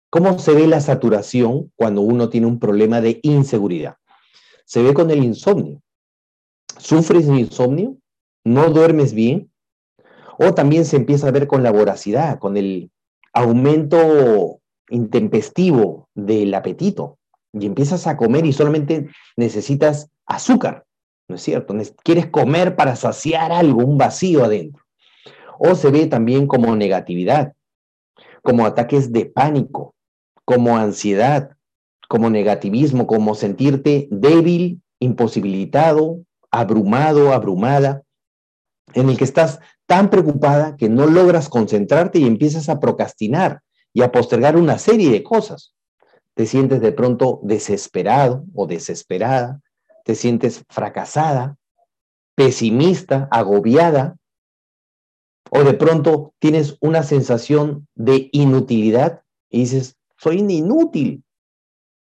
¿Cómo 0.10 0.40
se 0.40 0.54
ve 0.54 0.68
la 0.68 0.82
saturación 0.82 1.72
cuando 1.76 2.02
uno 2.02 2.30
tiene 2.30 2.48
un 2.48 2.60
problema 2.60 3.02
de 3.02 3.20
inseguridad? 3.24 3.98
Se 4.66 4.82
ve 4.82 4.94
con 4.94 5.12
el 5.12 5.24
insomnio. 5.24 5.82
¿Sufres 6.78 7.28
de 7.28 7.40
insomnio? 7.40 7.98
¿No 8.44 8.70
duermes 8.70 9.14
bien? 9.14 9.52
O 10.40 10.54
también 10.54 10.86
se 10.86 10.96
empieza 10.96 11.28
a 11.28 11.32
ver 11.32 11.48
con 11.48 11.64
la 11.64 11.72
voracidad, 11.72 12.40
con 12.40 12.58
el 12.58 12.92
aumento 13.34 14.62
intempestivo 14.90 16.10
del 16.16 16.54
apetito 16.54 17.20
y 17.54 17.66
empiezas 17.66 18.08
a 18.08 18.18
comer 18.18 18.46
y 18.46 18.54
solamente 18.54 19.10
necesitas 19.36 20.10
azúcar, 20.26 20.86
¿no 21.28 21.36
es 21.36 21.42
cierto? 21.42 21.76
Quieres 22.04 22.28
comer 22.28 22.76
para 22.76 22.96
saciar 22.96 23.52
algo, 23.52 23.84
un 23.84 23.98
vacío 23.98 24.44
adentro. 24.44 24.84
O 25.60 25.76
se 25.76 25.92
ve 25.92 26.08
también 26.08 26.48
como 26.48 26.76
negatividad, 26.76 27.54
como 28.42 28.66
ataques 28.66 29.12
de 29.12 29.26
pánico, 29.26 29.96
como 30.46 30.78
ansiedad, 30.78 31.56
como 32.08 32.30
negativismo, 32.30 33.06
como 33.06 33.36
sentirte 33.36 34.08
débil, 34.12 34.82
imposibilitado, 35.00 36.20
abrumado, 36.52 37.34
abrumada, 37.34 38.04
en 38.94 39.10
el 39.10 39.18
que 39.18 39.24
estás 39.24 39.60
tan 39.86 40.10
preocupada 40.10 40.76
que 40.76 40.90
no 40.90 41.06
logras 41.06 41.50
concentrarte 41.50 42.20
y 42.20 42.26
empiezas 42.26 42.70
a 42.70 42.80
procrastinar 42.80 43.62
y 43.94 44.02
a 44.02 44.12
postergar 44.12 44.58
una 44.58 44.78
serie 44.78 45.12
de 45.12 45.24
cosas. 45.24 45.74
Te 46.34 46.46
sientes 46.46 46.82
de 46.82 46.92
pronto 46.92 47.40
desesperado 47.44 48.46
o 48.56 48.66
desesperada, 48.66 49.62
te 50.06 50.16
sientes 50.16 50.64
fracasada, 50.70 51.58
pesimista, 52.36 53.28
agobiada, 53.32 54.16
o 55.52 55.64
de 55.64 55.74
pronto 55.74 56.34
tienes 56.40 56.78
una 56.80 57.04
sensación 57.04 57.88
de 57.96 58.30
inutilidad 58.32 59.22
y 59.50 59.60
dices, 59.62 59.98
soy 60.18 60.40
inútil. 60.40 61.24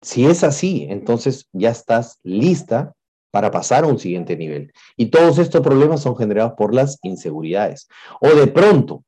Si 0.02 0.26
es 0.26 0.44
así, 0.44 0.86
entonces 0.90 1.48
ya 1.52 1.70
estás 1.70 2.18
lista 2.22 2.94
para 3.30 3.50
pasar 3.50 3.84
a 3.84 3.88
un 3.88 3.98
siguiente 3.98 4.36
nivel. 4.36 4.72
Y 4.96 5.06
todos 5.06 5.38
estos 5.38 5.62
problemas 5.62 6.02
son 6.02 6.16
generados 6.16 6.52
por 6.56 6.74
las 6.74 6.98
inseguridades. 7.02 7.88
O 8.20 8.28
de 8.28 8.46
pronto 8.46 9.04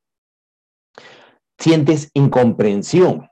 sientes 1.59 2.11
incomprensión 2.15 3.29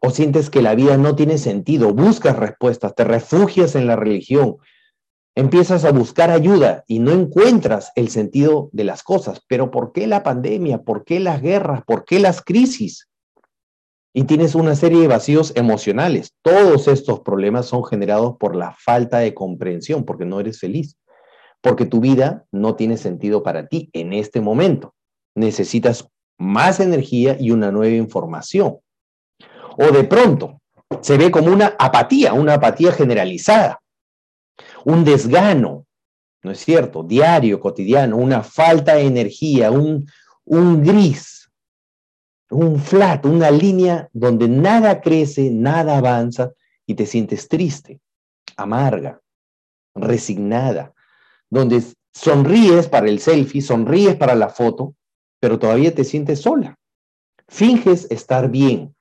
o 0.00 0.10
sientes 0.10 0.50
que 0.50 0.62
la 0.62 0.74
vida 0.74 0.96
no 0.98 1.16
tiene 1.16 1.38
sentido, 1.38 1.94
buscas 1.94 2.36
respuestas, 2.36 2.94
te 2.94 3.04
refugias 3.04 3.74
en 3.76 3.86
la 3.86 3.96
religión, 3.96 4.56
empiezas 5.36 5.84
a 5.84 5.92
buscar 5.92 6.30
ayuda 6.30 6.82
y 6.88 6.98
no 6.98 7.12
encuentras 7.12 7.92
el 7.94 8.08
sentido 8.08 8.70
de 8.72 8.84
las 8.84 9.02
cosas. 9.02 9.42
Pero 9.46 9.70
¿por 9.70 9.92
qué 9.92 10.06
la 10.06 10.22
pandemia? 10.22 10.82
¿Por 10.82 11.04
qué 11.04 11.20
las 11.20 11.42
guerras? 11.42 11.84
¿Por 11.84 12.04
qué 12.04 12.18
las 12.18 12.42
crisis? 12.42 13.08
Y 14.14 14.24
tienes 14.24 14.54
una 14.54 14.74
serie 14.74 15.02
de 15.02 15.08
vacíos 15.08 15.52
emocionales. 15.54 16.32
Todos 16.40 16.88
estos 16.88 17.20
problemas 17.20 17.66
son 17.66 17.84
generados 17.84 18.36
por 18.40 18.56
la 18.56 18.72
falta 18.72 19.18
de 19.18 19.34
comprensión, 19.34 20.06
porque 20.06 20.24
no 20.24 20.40
eres 20.40 20.58
feliz, 20.58 20.96
porque 21.60 21.84
tu 21.84 22.00
vida 22.00 22.46
no 22.50 22.74
tiene 22.74 22.96
sentido 22.96 23.42
para 23.42 23.66
ti 23.66 23.90
en 23.92 24.14
este 24.14 24.40
momento. 24.40 24.94
Necesitas 25.34 26.08
más 26.38 26.80
energía 26.80 27.36
y 27.38 27.50
una 27.50 27.70
nueva 27.70 27.94
información. 27.94 28.78
O 29.76 29.84
de 29.92 30.04
pronto 30.04 30.62
se 31.02 31.18
ve 31.18 31.30
como 31.30 31.52
una 31.52 31.76
apatía, 31.78 32.32
una 32.32 32.54
apatía 32.54 32.92
generalizada 32.92 33.82
un 34.84 35.04
desgano, 35.04 35.86
¿no 36.42 36.50
es 36.52 36.58
cierto? 36.58 37.02
Diario, 37.02 37.60
cotidiano, 37.60 38.16
una 38.16 38.42
falta 38.42 38.94
de 38.94 39.06
energía, 39.06 39.70
un, 39.70 40.06
un 40.44 40.82
gris, 40.82 41.50
un 42.50 42.78
flat, 42.78 43.24
una 43.26 43.50
línea 43.50 44.08
donde 44.12 44.48
nada 44.48 45.00
crece, 45.00 45.50
nada 45.50 45.98
avanza 45.98 46.52
y 46.86 46.94
te 46.94 47.06
sientes 47.06 47.48
triste, 47.48 48.00
amarga, 48.56 49.20
resignada, 49.94 50.92
donde 51.50 51.82
sonríes 52.12 52.88
para 52.88 53.08
el 53.08 53.18
selfie, 53.18 53.60
sonríes 53.60 54.16
para 54.16 54.34
la 54.34 54.48
foto, 54.48 54.94
pero 55.40 55.58
todavía 55.58 55.94
te 55.94 56.04
sientes 56.04 56.40
sola. 56.42 56.78
Finges 57.48 58.06
estar 58.10 58.50
bien. 58.50 58.94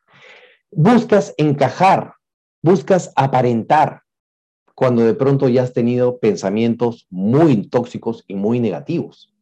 Buscas 0.71 1.33
encajar, 1.37 2.15
buscas 2.61 3.11
aparentar, 3.15 4.01
cuando 4.75 5.05
de 5.05 5.13
pronto 5.13 5.47
ya 5.47 5.63
has 5.63 5.73
tenido 5.73 6.19
pensamientos 6.19 7.07
muy 7.09 7.67
tóxicos 7.67 8.25
y 8.27 8.35
muy 8.35 8.59
negativos. 8.59 9.33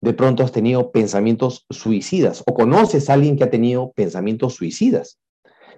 De 0.00 0.14
pronto 0.14 0.42
has 0.42 0.52
tenido 0.52 0.90
pensamientos 0.90 1.66
suicidas 1.70 2.42
o 2.46 2.54
conoces 2.54 3.08
a 3.08 3.14
alguien 3.14 3.36
que 3.36 3.44
ha 3.44 3.50
tenido 3.50 3.92
pensamientos 3.92 4.54
suicidas, 4.54 5.18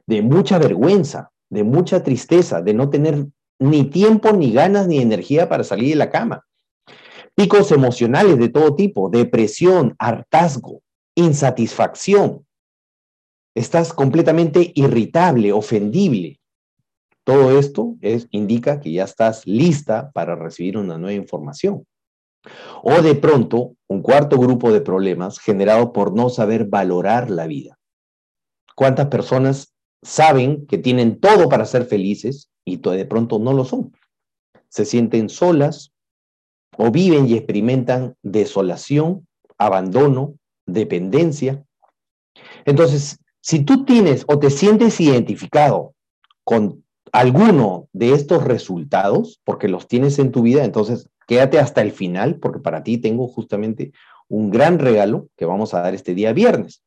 de 0.07 0.23
mucha 0.23 0.59
vergüenza, 0.59 1.31
de 1.51 1.65
mucha 1.65 2.03
tristeza, 2.03 2.63
de 2.63 2.75
no 2.75 2.89
tener 2.89 3.27
ni 3.59 3.85
tiempo, 3.85 4.33
ni 4.33 4.53
ganas, 4.53 4.87
ni 4.87 4.99
energía 4.99 5.49
para 5.49 5.65
salir 5.65 5.91
de 5.91 5.97
la 5.97 6.11
cama. 6.11 6.45
Picos 7.35 7.71
emocionales 7.73 8.39
de 8.39 8.49
todo 8.49 8.75
tipo, 8.75 9.11
depresión, 9.11 9.95
hartazgo, 9.99 10.83
insatisfacción. 11.15 12.47
Estás 13.55 13.93
completamente 13.93 14.73
irritable, 14.75 15.53
ofendible. 15.53 16.41
Todo 17.27 17.59
esto 17.59 17.97
es, 18.03 18.29
indica 18.31 18.79
que 18.79 18.93
ya 18.93 19.03
estás 19.03 19.49
lista 19.49 20.13
para 20.13 20.37
recibir 20.37 20.79
una 20.79 20.97
nueva 20.97 21.21
información. 21.21 21.85
O 22.85 23.03
de 23.03 23.17
pronto, 23.17 23.75
un 23.89 24.01
cuarto 24.01 24.39
grupo 24.39 24.71
de 24.71 24.81
problemas 24.81 25.41
generado 25.41 25.93
por 25.93 26.15
no 26.15 26.29
saber 26.29 26.67
valorar 26.67 27.29
la 27.29 27.49
vida. 27.49 27.81
¿Cuántas 28.77 29.09
personas 29.09 29.75
saben 30.03 30.69
que 30.69 30.79
tienen 30.79 31.19
todo 31.19 31.49
para 31.49 31.65
ser 31.65 31.87
felices 31.87 32.49
y 32.65 32.77
de 32.77 33.07
pronto 33.07 33.41
no 33.41 33.53
lo 33.53 33.65
son? 33.65 33.93
Se 34.69 34.85
sienten 34.85 35.29
solas 35.29 35.91
o 36.79 36.93
viven 36.93 37.27
y 37.27 37.35
experimentan 37.35 38.15
desolación, 38.23 39.27
abandono, 39.59 40.37
dependencia. 40.65 41.65
Entonces, 42.65 43.19
si 43.41 43.65
tú 43.65 43.85
tienes 43.85 44.25
o 44.29 44.39
te 44.39 44.51
sientes 44.51 45.01
identificado 45.01 45.93
con 46.45 46.86
alguno 47.17 47.89
de 47.95 48.13
estos 48.13 48.45
resultados, 48.45 49.41
porque 49.43 49.69
los 49.69 49.89
tienes 49.89 50.19
en 50.19 50.33
tu 50.33 50.43
vida, 50.43 50.65
entonces 50.65 51.09
quédate 51.27 51.59
hasta 51.59 51.81
el 51.81 51.93
final, 51.93 52.37
porque 52.37 52.61
para 52.61 52.83
ti 52.83 52.99
tengo 52.99 53.27
justamente 53.27 53.93
un 54.29 54.51
gran 54.51 54.79
regalo 54.79 55.29
que 55.35 55.47
vamos 55.47 55.73
a 55.73 55.81
dar 55.81 55.95
este 55.95 56.15
día 56.15 56.35
viernes. 56.35 56.83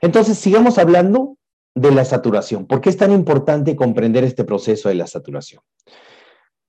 Entonces, 0.00 0.36
sigamos 0.38 0.78
hablando 0.78 1.36
de 1.76 1.92
la 1.92 2.04
saturación. 2.04 2.66
¿Por 2.66 2.80
qué 2.80 2.90
es 2.90 2.96
tan 2.96 3.12
importante 3.12 3.76
comprender 3.76 4.24
este 4.24 4.42
proceso 4.42 4.88
de 4.88 4.96
la 4.96 5.06
saturación? 5.06 5.62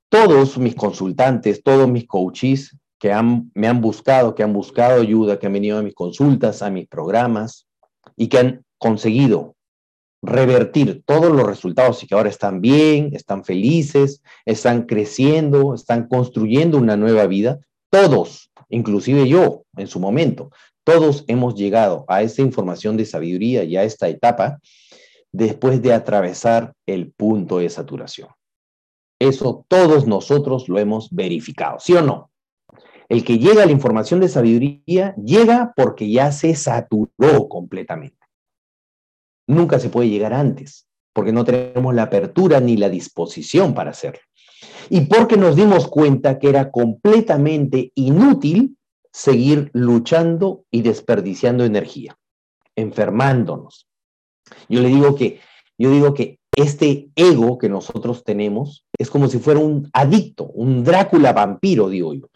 Todos 0.10 0.60
mis 0.60 0.76
consultantes, 0.76 1.64
todos 1.64 1.90
mis 1.90 2.06
coaches 2.06 2.78
que 3.00 3.12
me 3.56 3.68
han 3.68 3.82
buscado, 3.82 4.36
que 4.36 4.44
han 4.44 4.54
buscado 4.54 5.02
ayuda, 5.02 5.40
que 5.40 5.48
han 5.48 5.54
venido 5.54 5.80
a 5.80 5.84
mis 5.84 5.96
consultas, 5.96 6.62
a 6.62 6.70
mis 6.70 6.88
programas 6.88 7.68
y 8.16 8.28
que 8.28 8.38
han 8.38 8.66
conseguido 8.78 9.56
revertir 10.22 11.04
todos 11.06 11.32
los 11.32 11.46
resultados 11.46 12.04
y 12.04 12.08
que 12.08 12.16
ahora 12.16 12.30
están 12.30 12.62
bien, 12.62 13.12
están 13.14 13.44
felices, 13.44 14.22
están 14.46 14.84
creciendo, 14.84 15.74
están 15.74 16.08
construyendo 16.08 16.78
una 16.78 16.98
nueva 16.98 17.26
vida, 17.28 17.60
todos, 17.90 18.52
inclusive 18.70 19.28
yo 19.28 19.64
en 19.78 19.88
su 19.88 20.00
momento, 20.00 20.52
todos 20.84 21.24
hemos 21.28 21.56
llegado 21.56 22.06
a 22.08 22.22
esa 22.22 22.42
información 22.42 22.98
de 22.98 23.06
sabiduría 23.06 23.64
y 23.64 23.78
a 23.78 23.84
esta 23.84 24.08
etapa 24.08 24.60
después 25.32 25.82
de 25.82 25.94
atravesar 25.94 26.74
el 26.86 27.12
punto 27.12 27.60
de 27.60 27.70
saturación. 27.70 28.30
Eso 29.20 29.66
todos 29.68 30.08
nosotros 30.08 30.70
lo 30.70 30.80
hemos 30.80 31.10
verificado, 31.12 31.80
¿sí 31.80 31.94
o 31.94 32.02
no? 32.02 32.32
El 33.10 33.24
que 33.24 33.38
llega 33.40 33.64
a 33.64 33.66
la 33.66 33.72
información 33.72 34.20
de 34.20 34.30
sabiduría 34.30 35.16
llega 35.16 35.74
porque 35.76 36.10
ya 36.10 36.32
se 36.32 36.56
saturó 36.56 37.50
completamente 37.50 38.19
nunca 39.50 39.80
se 39.80 39.90
puede 39.90 40.10
llegar 40.10 40.34
antes, 40.34 40.88
porque 41.12 41.34
no 41.34 41.44
tenemos 41.44 41.94
la 41.94 42.04
apertura 42.04 42.60
ni 42.60 42.78
la 42.78 42.88
disposición 42.88 43.74
para 43.74 43.92
hacerlo. 43.92 44.22
Y 44.90 45.02
porque 45.02 45.38
nos 45.38 45.56
dimos 45.56 45.88
cuenta 45.88 46.40
que 46.40 46.50
era 46.50 46.72
completamente 46.72 47.92
inútil 47.96 48.78
seguir 49.12 49.72
luchando 49.74 50.66
y 50.72 50.84
desperdiciando 50.84 51.66
energía, 51.66 52.18
enfermándonos. 52.76 53.88
Yo 54.68 54.82
le 54.82 54.90
digo 54.90 55.16
que, 55.16 55.40
yo 55.78 55.90
digo 55.90 56.14
que 56.14 56.40
este 56.56 57.10
ego 57.16 57.58
que 57.58 57.70
nosotros 57.70 58.24
tenemos 58.24 58.86
es 58.98 59.10
como 59.10 59.28
si 59.28 59.40
fuera 59.40 59.60
un 59.60 59.90
adicto, 59.94 60.46
un 60.46 60.84
Drácula 60.84 61.34
vampiro, 61.34 61.90
digo 61.90 62.14
yo 62.14 62.30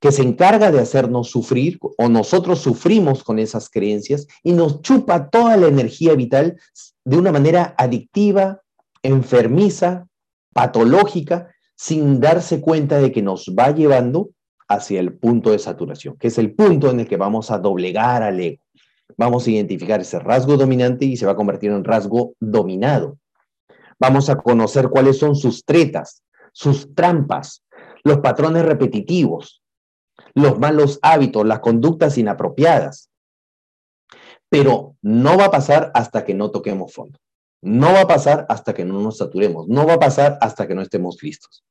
que 0.00 0.12
se 0.12 0.22
encarga 0.22 0.72
de 0.72 0.80
hacernos 0.80 1.30
sufrir 1.30 1.78
o 1.98 2.08
nosotros 2.08 2.60
sufrimos 2.60 3.22
con 3.22 3.38
esas 3.38 3.68
creencias 3.68 4.26
y 4.42 4.52
nos 4.52 4.80
chupa 4.80 5.28
toda 5.28 5.56
la 5.58 5.68
energía 5.68 6.14
vital 6.14 6.58
de 7.04 7.18
una 7.18 7.32
manera 7.32 7.74
adictiva, 7.76 8.62
enfermiza, 9.02 10.06
patológica, 10.54 11.48
sin 11.76 12.20
darse 12.20 12.60
cuenta 12.60 12.98
de 12.98 13.12
que 13.12 13.22
nos 13.22 13.54
va 13.58 13.70
llevando 13.70 14.30
hacia 14.68 15.00
el 15.00 15.14
punto 15.14 15.50
de 15.50 15.58
saturación, 15.58 16.16
que 16.16 16.28
es 16.28 16.38
el 16.38 16.54
punto 16.54 16.90
en 16.90 17.00
el 17.00 17.08
que 17.08 17.16
vamos 17.16 17.50
a 17.50 17.58
doblegar 17.58 18.22
al 18.22 18.40
ego. 18.40 18.62
Vamos 19.16 19.46
a 19.46 19.50
identificar 19.50 20.00
ese 20.00 20.18
rasgo 20.18 20.56
dominante 20.56 21.04
y 21.04 21.16
se 21.16 21.26
va 21.26 21.32
a 21.32 21.36
convertir 21.36 21.72
en 21.72 21.84
rasgo 21.84 22.34
dominado. 22.40 23.18
Vamos 23.98 24.30
a 24.30 24.36
conocer 24.36 24.88
cuáles 24.88 25.18
son 25.18 25.36
sus 25.36 25.64
tretas, 25.64 26.22
sus 26.52 26.94
trampas, 26.94 27.64
los 28.02 28.18
patrones 28.18 28.64
repetitivos, 28.64 29.60
los 30.34 30.58
malos 30.58 30.98
hábitos, 31.02 31.46
las 31.46 31.60
conductas 31.60 32.18
inapropiadas. 32.18 33.10
Pero 34.48 34.96
no 35.02 35.36
va 35.36 35.46
a 35.46 35.50
pasar 35.50 35.90
hasta 35.94 36.24
que 36.24 36.34
no 36.34 36.50
toquemos 36.50 36.92
fondo. 36.92 37.18
No 37.62 37.92
va 37.92 38.02
a 38.02 38.08
pasar 38.08 38.46
hasta 38.48 38.74
que 38.74 38.84
no 38.84 39.00
nos 39.00 39.18
saturemos. 39.18 39.68
No 39.68 39.86
va 39.86 39.94
a 39.94 40.00
pasar 40.00 40.38
hasta 40.40 40.66
que 40.66 40.74
no 40.74 40.82
estemos 40.82 41.22
listos. 41.22 41.64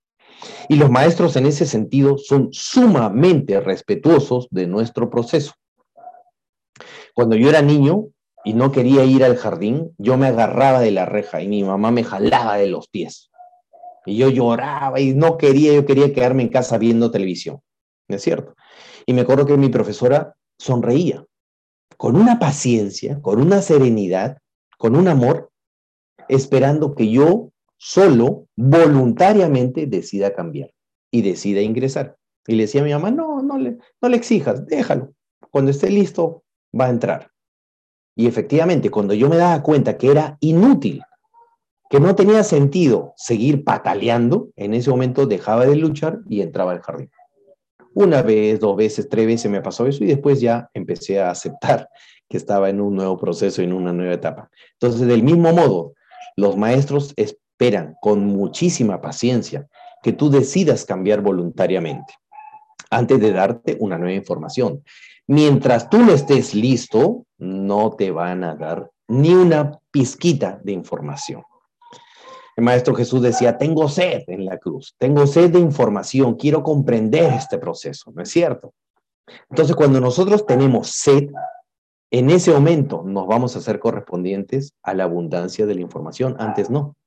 Y 0.68 0.76
los 0.76 0.90
maestros 0.90 1.36
en 1.36 1.46
ese 1.46 1.66
sentido 1.66 2.18
son 2.18 2.50
sumamente 2.52 3.60
respetuosos 3.60 4.48
de 4.52 4.68
nuestro 4.68 5.10
proceso. 5.10 5.54
Cuando 7.14 7.36
yo 7.36 7.50
era 7.50 7.62
niño 7.62 8.08
y 8.46 8.54
no 8.54 8.72
quería 8.72 9.04
ir 9.04 9.24
al 9.24 9.36
jardín, 9.36 9.94
yo 9.98 10.18
me 10.18 10.28
agarraba 10.28 10.80
de 10.80 10.92
la 10.92 11.06
reja 11.06 11.42
y 11.42 11.48
mi 11.48 11.64
mamá 11.64 11.92
me 11.92 12.04
jalaba 12.04 12.56
de 12.56 12.68
los 12.68 12.88
pies. 12.88 13.30
Y 14.06 14.18
yo 14.18 14.30
lloraba 14.30 15.00
y 15.00 15.14
no 15.14 15.38
quería, 15.38 15.74
yo 15.74 15.86
quería 15.86 16.14
quedarme 16.14 16.44
en 16.44 16.50
casa 16.50 16.78
viendo 16.78 17.12
televisión. 17.12 17.62
¿No 18.10 18.16
es 18.16 18.22
cierto? 18.22 18.56
Y 19.06 19.14
me 19.14 19.22
acuerdo 19.22 19.46
que 19.46 19.56
mi 19.56 19.70
profesora 19.70 20.36
sonreía 20.58 21.24
con 21.96 22.16
una 22.16 22.40
paciencia, 22.40 23.22
con 23.22 23.42
una 23.42 23.62
serenidad, 23.62 24.38
con 24.78 24.96
un 24.96 25.08
amor, 25.08 25.52
esperando 26.28 26.96
que 26.96 27.10
yo 27.10 27.52
solo, 27.78 28.48
voluntariamente, 28.56 29.86
decida 29.86 30.34
cambiar 30.34 30.72
y 31.12 31.22
decida 31.22 31.62
ingresar. 31.62 32.18
Y 32.48 32.56
le 32.56 32.64
decía 32.64 32.82
a 32.82 32.86
mi 32.86 32.92
mamá, 32.92 33.12
no, 33.12 33.42
no 33.42 33.58
le, 33.58 33.78
no 34.02 34.10
le 34.10 34.18
exijas, 34.18 34.66
déjalo. 34.66 35.14
Cuando 35.52 35.72
esté 35.72 35.90
listo, 35.90 36.44
va 36.78 36.86
a 36.86 36.90
entrar. 36.90 37.32
Y 38.16 38.28
efectivamente, 38.28 38.90
cuando 38.90 39.14
yo 39.14 39.30
me 39.30 39.38
daba 39.38 39.62
cuenta 39.64 39.98
que 39.98 40.12
era 40.12 40.38
inútil, 40.40 41.02
que 41.90 42.00
no 42.00 42.16
tenía 42.16 42.44
sentido 42.44 43.14
seguir 43.18 43.64
pataleando, 43.64 44.50
en 44.56 44.74
ese 44.74 44.90
momento 44.90 45.26
dejaba 45.26 45.66
de 45.66 45.76
luchar 45.76 46.20
y 46.28 46.42
entraba 46.42 46.72
al 46.72 46.82
jardín. 46.82 47.10
Una 47.94 48.22
vez, 48.22 48.60
dos 48.60 48.76
veces, 48.76 49.10
tres 49.10 49.26
veces 49.26 49.52
me 49.52 49.62
pasó 49.62 49.88
eso 49.88 50.04
y 50.04 50.08
después 50.08 50.40
ya 50.40 50.70
empecé 50.74 51.20
a 51.20 51.32
aceptar 51.32 51.90
que 52.28 52.38
estaba 52.38 52.70
en 52.70 52.80
un 52.80 52.96
nuevo 52.96 53.18
proceso, 53.18 53.62
en 53.62 53.74
una 53.74 53.92
nueva 53.92 54.14
etapa. 54.14 54.50
Entonces, 54.74 55.08
del 55.08 55.24
mismo 55.24 55.52
modo, 55.52 55.94
los 56.36 56.56
maestros 56.56 57.14
esperan 57.16 57.96
con 58.02 58.26
muchísima 58.26 59.02
paciencia 59.02 59.68
que 60.04 60.14
tú 60.14 60.30
decidas 60.30 60.86
cambiar 60.86 61.22
voluntariamente 61.22 62.14
antes 62.92 63.20
de 63.20 63.32
darte 63.32 63.78
una 63.80 63.98
nueva 63.98 64.14
información. 64.14 64.84
Mientras 65.28 65.90
tú 65.90 66.00
no 66.00 66.12
estés 66.12 66.56
listo, 66.56 67.26
no 67.38 67.92
te 67.92 68.12
van 68.12 68.44
a 68.44 68.56
dar 68.56 68.90
ni 69.08 69.34
una 69.34 69.80
pizquita 69.92 70.60
de 70.64 70.72
información. 70.72 71.44
El 72.60 72.66
Maestro 72.66 72.94
Jesús 72.94 73.22
decía, 73.22 73.58
tengo 73.58 73.88
sed 73.88 74.24
en 74.28 74.44
la 74.44 74.58
cruz, 74.58 74.94
tengo 74.98 75.26
sed 75.26 75.50
de 75.50 75.60
información, 75.60 76.36
quiero 76.36 76.62
comprender 76.62 77.32
este 77.32 77.58
proceso, 77.58 78.12
¿no 78.14 78.22
es 78.22 78.30
cierto? 78.30 78.74
Entonces, 79.50 79.78
cuando 79.78 80.02
nosotros 80.02 80.46
tenemos 80.46 80.90
sed, 80.90 81.30
en 82.12 82.30
ese 82.30 82.52
momento 82.52 83.02
nos 83.06 83.28
vamos 83.28 83.56
a 83.56 83.60
hacer 83.60 83.80
correspondientes 83.80 84.74
a 84.84 84.94
la 84.94 85.06
abundancia 85.06 85.66
de 85.66 85.76
la 85.76 85.80
información, 85.80 86.36
antes 86.38 86.70
no. 86.70 86.98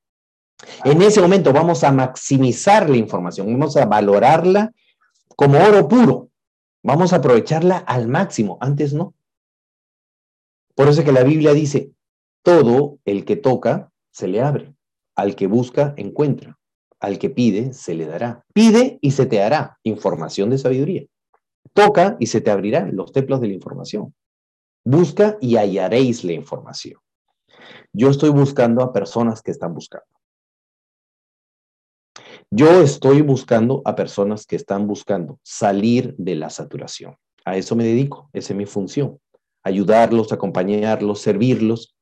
En 0.84 1.02
ese 1.02 1.20
momento 1.20 1.52
vamos 1.52 1.84
a 1.84 1.92
maximizar 1.92 2.88
la 2.88 2.96
información, 2.96 3.52
vamos 3.52 3.76
a 3.76 3.84
valorarla 3.84 4.72
como 5.36 5.58
oro 5.62 5.86
puro, 5.86 6.30
vamos 6.82 7.12
a 7.12 7.16
aprovecharla 7.16 7.76
al 7.76 8.08
máximo, 8.08 8.56
antes 8.62 8.94
no. 8.94 9.12
Por 10.74 10.88
eso 10.88 11.00
es 11.00 11.04
que 11.04 11.12
la 11.12 11.24
Biblia 11.24 11.52
dice, 11.52 11.90
todo 12.42 13.00
el 13.04 13.26
que 13.26 13.36
toca 13.36 13.90
se 14.12 14.28
le 14.28 14.40
abre. 14.40 14.71
Al 15.14 15.36
que 15.36 15.46
busca, 15.46 15.94
encuentra. 15.96 16.58
Al 17.00 17.18
que 17.18 17.30
pide, 17.30 17.72
se 17.72 17.94
le 17.94 18.06
dará. 18.06 18.44
Pide 18.54 18.98
y 19.00 19.10
se 19.10 19.26
te 19.26 19.42
hará 19.42 19.78
información 19.82 20.50
de 20.50 20.58
sabiduría. 20.58 21.04
Toca 21.72 22.16
y 22.20 22.26
se 22.26 22.40
te 22.40 22.50
abrirán 22.50 22.94
los 22.96 23.12
templos 23.12 23.40
de 23.40 23.48
la 23.48 23.54
información. 23.54 24.14
Busca 24.84 25.36
y 25.40 25.56
hallaréis 25.56 26.24
la 26.24 26.32
información. 26.32 27.00
Yo 27.92 28.10
estoy 28.10 28.30
buscando 28.30 28.82
a 28.82 28.92
personas 28.92 29.42
que 29.42 29.50
están 29.50 29.74
buscando. 29.74 30.06
Yo 32.50 32.82
estoy 32.82 33.22
buscando 33.22 33.82
a 33.84 33.94
personas 33.94 34.46
que 34.46 34.56
están 34.56 34.86
buscando 34.86 35.38
salir 35.42 36.14
de 36.18 36.34
la 36.34 36.50
saturación. 36.50 37.16
A 37.44 37.56
eso 37.56 37.74
me 37.76 37.84
dedico, 37.84 38.28
esa 38.32 38.52
es 38.52 38.56
mi 38.56 38.66
función. 38.66 39.18
Ayudarlos, 39.62 40.32
acompañarlos, 40.32 41.20
servirlos 41.20 41.96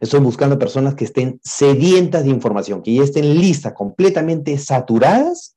Estoy 0.00 0.20
buscando 0.20 0.58
personas 0.58 0.94
que 0.94 1.04
estén 1.04 1.40
sedientas 1.42 2.24
de 2.24 2.30
información, 2.30 2.82
que 2.82 2.94
ya 2.94 3.02
estén 3.02 3.38
listas, 3.38 3.72
completamente 3.72 4.56
saturadas 4.58 5.56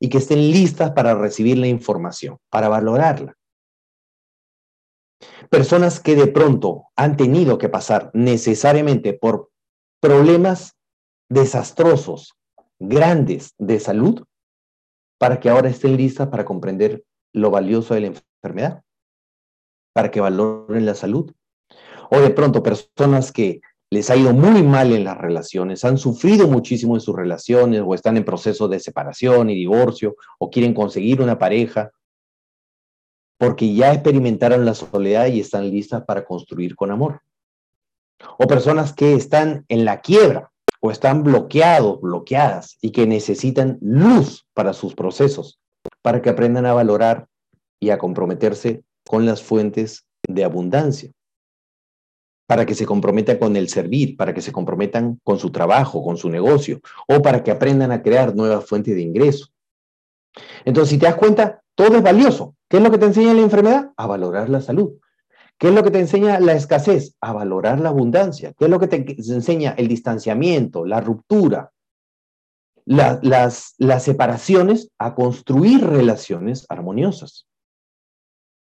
y 0.00 0.08
que 0.08 0.18
estén 0.18 0.50
listas 0.50 0.92
para 0.92 1.14
recibir 1.14 1.58
la 1.58 1.66
información, 1.66 2.38
para 2.50 2.68
valorarla. 2.68 3.36
Personas 5.50 6.00
que 6.00 6.14
de 6.14 6.26
pronto 6.26 6.84
han 6.94 7.16
tenido 7.16 7.58
que 7.58 7.68
pasar 7.68 8.10
necesariamente 8.14 9.12
por 9.14 9.50
problemas 10.00 10.76
desastrosos, 11.28 12.34
grandes 12.78 13.54
de 13.58 13.80
salud, 13.80 14.24
para 15.18 15.40
que 15.40 15.50
ahora 15.50 15.68
estén 15.68 15.96
listas 15.96 16.28
para 16.28 16.44
comprender 16.44 17.04
lo 17.32 17.50
valioso 17.50 17.94
de 17.94 18.00
la 18.00 18.06
enfermedad, 18.06 18.82
para 19.92 20.10
que 20.10 20.20
valoren 20.20 20.86
la 20.86 20.94
salud, 20.94 21.32
o 22.10 22.20
de 22.20 22.30
pronto 22.30 22.62
personas 22.62 23.32
que 23.32 23.60
les 23.90 24.10
ha 24.10 24.16
ido 24.16 24.32
muy 24.32 24.62
mal 24.62 24.92
en 24.92 25.04
las 25.04 25.16
relaciones, 25.16 25.84
han 25.84 25.98
sufrido 25.98 26.46
muchísimo 26.46 26.94
en 26.94 27.00
sus 27.00 27.16
relaciones 27.16 27.82
o 27.84 27.94
están 27.94 28.16
en 28.16 28.24
proceso 28.24 28.68
de 28.68 28.80
separación 28.80 29.48
y 29.50 29.54
divorcio 29.54 30.16
o 30.38 30.50
quieren 30.50 30.74
conseguir 30.74 31.22
una 31.22 31.38
pareja 31.38 31.90
porque 33.38 33.72
ya 33.72 33.92
experimentaron 33.92 34.64
la 34.64 34.74
soledad 34.74 35.26
y 35.26 35.40
están 35.40 35.70
listas 35.70 36.04
para 36.04 36.24
construir 36.24 36.74
con 36.74 36.90
amor. 36.90 37.22
O 38.36 38.46
personas 38.46 38.92
que 38.92 39.14
están 39.14 39.64
en 39.68 39.84
la 39.84 40.00
quiebra 40.00 40.50
o 40.80 40.90
están 40.90 41.22
bloqueados, 41.22 42.00
bloqueadas 42.00 42.76
y 42.80 42.90
que 42.90 43.06
necesitan 43.06 43.78
luz 43.80 44.46
para 44.54 44.72
sus 44.72 44.94
procesos, 44.94 45.60
para 46.02 46.20
que 46.20 46.30
aprendan 46.30 46.66
a 46.66 46.74
valorar 46.74 47.28
y 47.80 47.90
a 47.90 47.98
comprometerse 47.98 48.82
con 49.06 49.24
las 49.24 49.40
fuentes 49.42 50.04
de 50.28 50.44
abundancia 50.44 51.12
para 52.48 52.64
que 52.64 52.74
se 52.74 52.86
comprometan 52.86 53.36
con 53.36 53.56
el 53.56 53.68
servir, 53.68 54.16
para 54.16 54.32
que 54.32 54.40
se 54.40 54.52
comprometan 54.52 55.20
con 55.22 55.38
su 55.38 55.52
trabajo, 55.52 56.02
con 56.02 56.16
su 56.16 56.30
negocio, 56.30 56.80
o 57.06 57.20
para 57.20 57.44
que 57.44 57.50
aprendan 57.50 57.92
a 57.92 58.02
crear 58.02 58.34
nuevas 58.34 58.64
fuentes 58.64 58.94
de 58.94 59.02
ingreso. 59.02 59.48
Entonces, 60.64 60.88
si 60.88 60.98
te 60.98 61.04
das 61.04 61.16
cuenta, 61.16 61.62
todo 61.74 61.98
es 61.98 62.02
valioso. 62.02 62.56
¿Qué 62.66 62.78
es 62.78 62.82
lo 62.82 62.90
que 62.90 62.96
te 62.96 63.04
enseña 63.04 63.34
la 63.34 63.42
enfermedad? 63.42 63.92
A 63.98 64.06
valorar 64.06 64.48
la 64.48 64.62
salud. 64.62 64.92
¿Qué 65.58 65.68
es 65.68 65.74
lo 65.74 65.82
que 65.82 65.90
te 65.90 66.00
enseña 66.00 66.40
la 66.40 66.54
escasez? 66.54 67.16
A 67.20 67.34
valorar 67.34 67.80
la 67.80 67.90
abundancia. 67.90 68.54
¿Qué 68.58 68.64
es 68.64 68.70
lo 68.70 68.80
que 68.80 68.88
te 68.88 68.96
enseña 68.96 69.74
el 69.76 69.86
distanciamiento, 69.86 70.86
la 70.86 71.02
ruptura, 71.02 71.72
las, 72.86 73.74
las 73.76 74.02
separaciones? 74.02 74.90
A 74.98 75.14
construir 75.14 75.86
relaciones 75.86 76.64
armoniosas. 76.70 77.46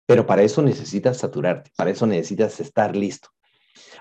Pero 0.05 0.27
para 0.27 0.43
eso 0.43 0.61
necesitas 0.61 1.17
saturarte, 1.17 1.71
para 1.75 1.89
eso 1.89 2.05
necesitas 2.05 2.59
estar 2.59 2.95
listo. 2.95 3.29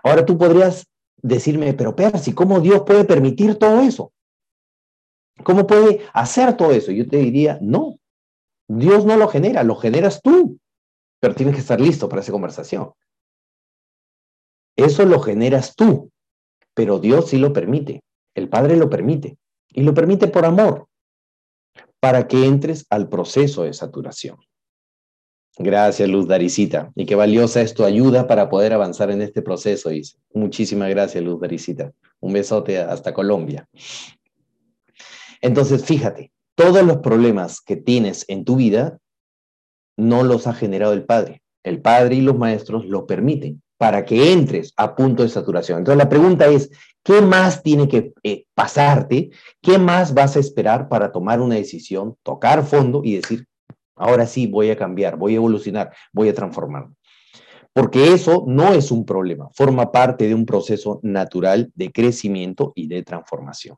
Ahora 0.03 0.25
tú 0.25 0.37
podrías 0.39 0.87
decirme, 1.17 1.73
pero 1.75 1.95
Percy, 1.95 2.33
¿cómo 2.33 2.61
Dios 2.61 2.83
puede 2.87 3.05
permitir 3.05 3.57
todo 3.57 3.81
eso? 3.81 4.13
¿Cómo 5.45 5.67
puede 5.67 6.03
hacer 6.13 6.57
todo 6.57 6.73
eso? 6.73 6.93
Yo 6.93 7.09
te 7.09 7.17
diría, 7.19 7.59
no, 7.61 7.99
Dios 8.69 9.05
no 9.05 9.17
lo 9.17 9.29
genera, 9.29 9.63
lo 9.65 9.77
generas 9.77 10.21
tú, 10.23 10.59
pero 11.21 11.35
tienes 11.35 11.55
que 11.55 11.61
estar 11.61 11.81
listo 11.81 12.09
para 12.09 12.23
esa 12.23 12.33
conversación. 12.33 12.93
Eso 14.77 15.05
lo 15.05 15.21
generas 15.21 15.75
tú, 15.77 16.11
pero 16.75 16.99
Dios 16.99 17.29
sí 17.29 17.39
lo 17.39 17.53
permite, 17.53 18.03
el 18.35 18.49
Padre 18.49 18.77
lo 18.77 18.89
permite, 18.89 19.37
y 19.71 19.83
lo 19.83 19.95
permite 19.95 20.29
por 20.29 20.45
amor, 20.45 20.89
para 22.01 22.27
que 22.27 22.45
entres 22.47 22.87
al 22.91 23.09
proceso 23.09 23.65
de 23.65 23.73
saturación. 23.73 24.39
Gracias, 25.59 26.09
Luz 26.09 26.27
Daricita. 26.27 26.91
Y 26.95 27.05
qué 27.05 27.15
valiosa 27.15 27.61
es 27.61 27.75
tu 27.75 27.85
ayuda 27.85 28.27
para 28.27 28.49
poder 28.49 28.73
avanzar 28.73 29.11
en 29.11 29.21
este 29.21 29.43
proceso, 29.43 29.91
dice. 29.91 30.17
Muchísimas 30.33 30.89
gracias, 30.89 31.23
Luz 31.23 31.41
Daricita. 31.41 31.93
Un 32.21 32.33
besote 32.33 32.79
hasta 32.79 33.13
Colombia. 33.13 33.69
Entonces, 35.43 35.85
fíjate, 35.85 36.33
todos 36.55 36.83
los 36.85 36.99
problemas 36.99 37.61
que 37.61 37.77
tienes 37.77 38.25
en 38.29 38.45
tu 38.45 38.57
vida 38.57 38.99
no 39.97 40.23
los 40.23 40.47
ha 40.47 40.55
generado 40.55 40.95
el 40.95 41.05
Padre. 41.05 41.43
El 41.65 41.83
Padre 41.83 42.17
y 42.17 42.21
los 42.23 42.39
maestros 42.39 42.87
lo 42.87 43.07
permiten 43.07 43.63
para 43.77 44.05
que 44.05 44.33
entres 44.33 44.73
a 44.77 44.95
punto 44.95 45.23
de 45.23 45.29
saturación. 45.29 45.79
Entonces, 45.79 45.99
la 45.99 46.09
pregunta 46.09 46.47
es, 46.47 46.71
¿qué 47.03 47.21
más 47.21 47.63
tiene 47.63 47.89
que 47.89 48.13
eh, 48.23 48.47
pasarte? 48.55 49.31
¿Qué 49.61 49.77
más 49.77 50.15
vas 50.15 50.37
a 50.37 50.41
esperar 50.41 50.89
para 50.89 51.11
tomar 51.11 51.41
una 51.41 51.57
decisión, 51.57 52.17
tocar 52.23 52.65
fondo 52.65 53.03
y 53.05 53.17
decir, 53.17 53.47
Ahora 53.97 54.27
sí 54.27 54.47
voy 54.47 54.71
a 54.71 54.77
cambiar, 54.77 55.17
voy 55.17 55.35
a 55.35 55.37
evolucionar, 55.37 55.93
voy 56.13 56.29
a 56.29 56.35
transformarme. 56.35 56.95
Porque 57.73 58.13
eso 58.13 58.45
no 58.47 58.73
es 58.75 58.91
un 58.91 59.07
problema, 59.07 59.49
forma 59.55 59.91
parte 59.91 60.29
de 60.29 60.35
un 60.35 60.45
proceso 60.45 61.01
natural 61.03 61.71
de 61.75 61.91
crecimiento 61.91 62.73
y 62.75 62.87
de 62.87 63.03
transformación. 63.03 63.77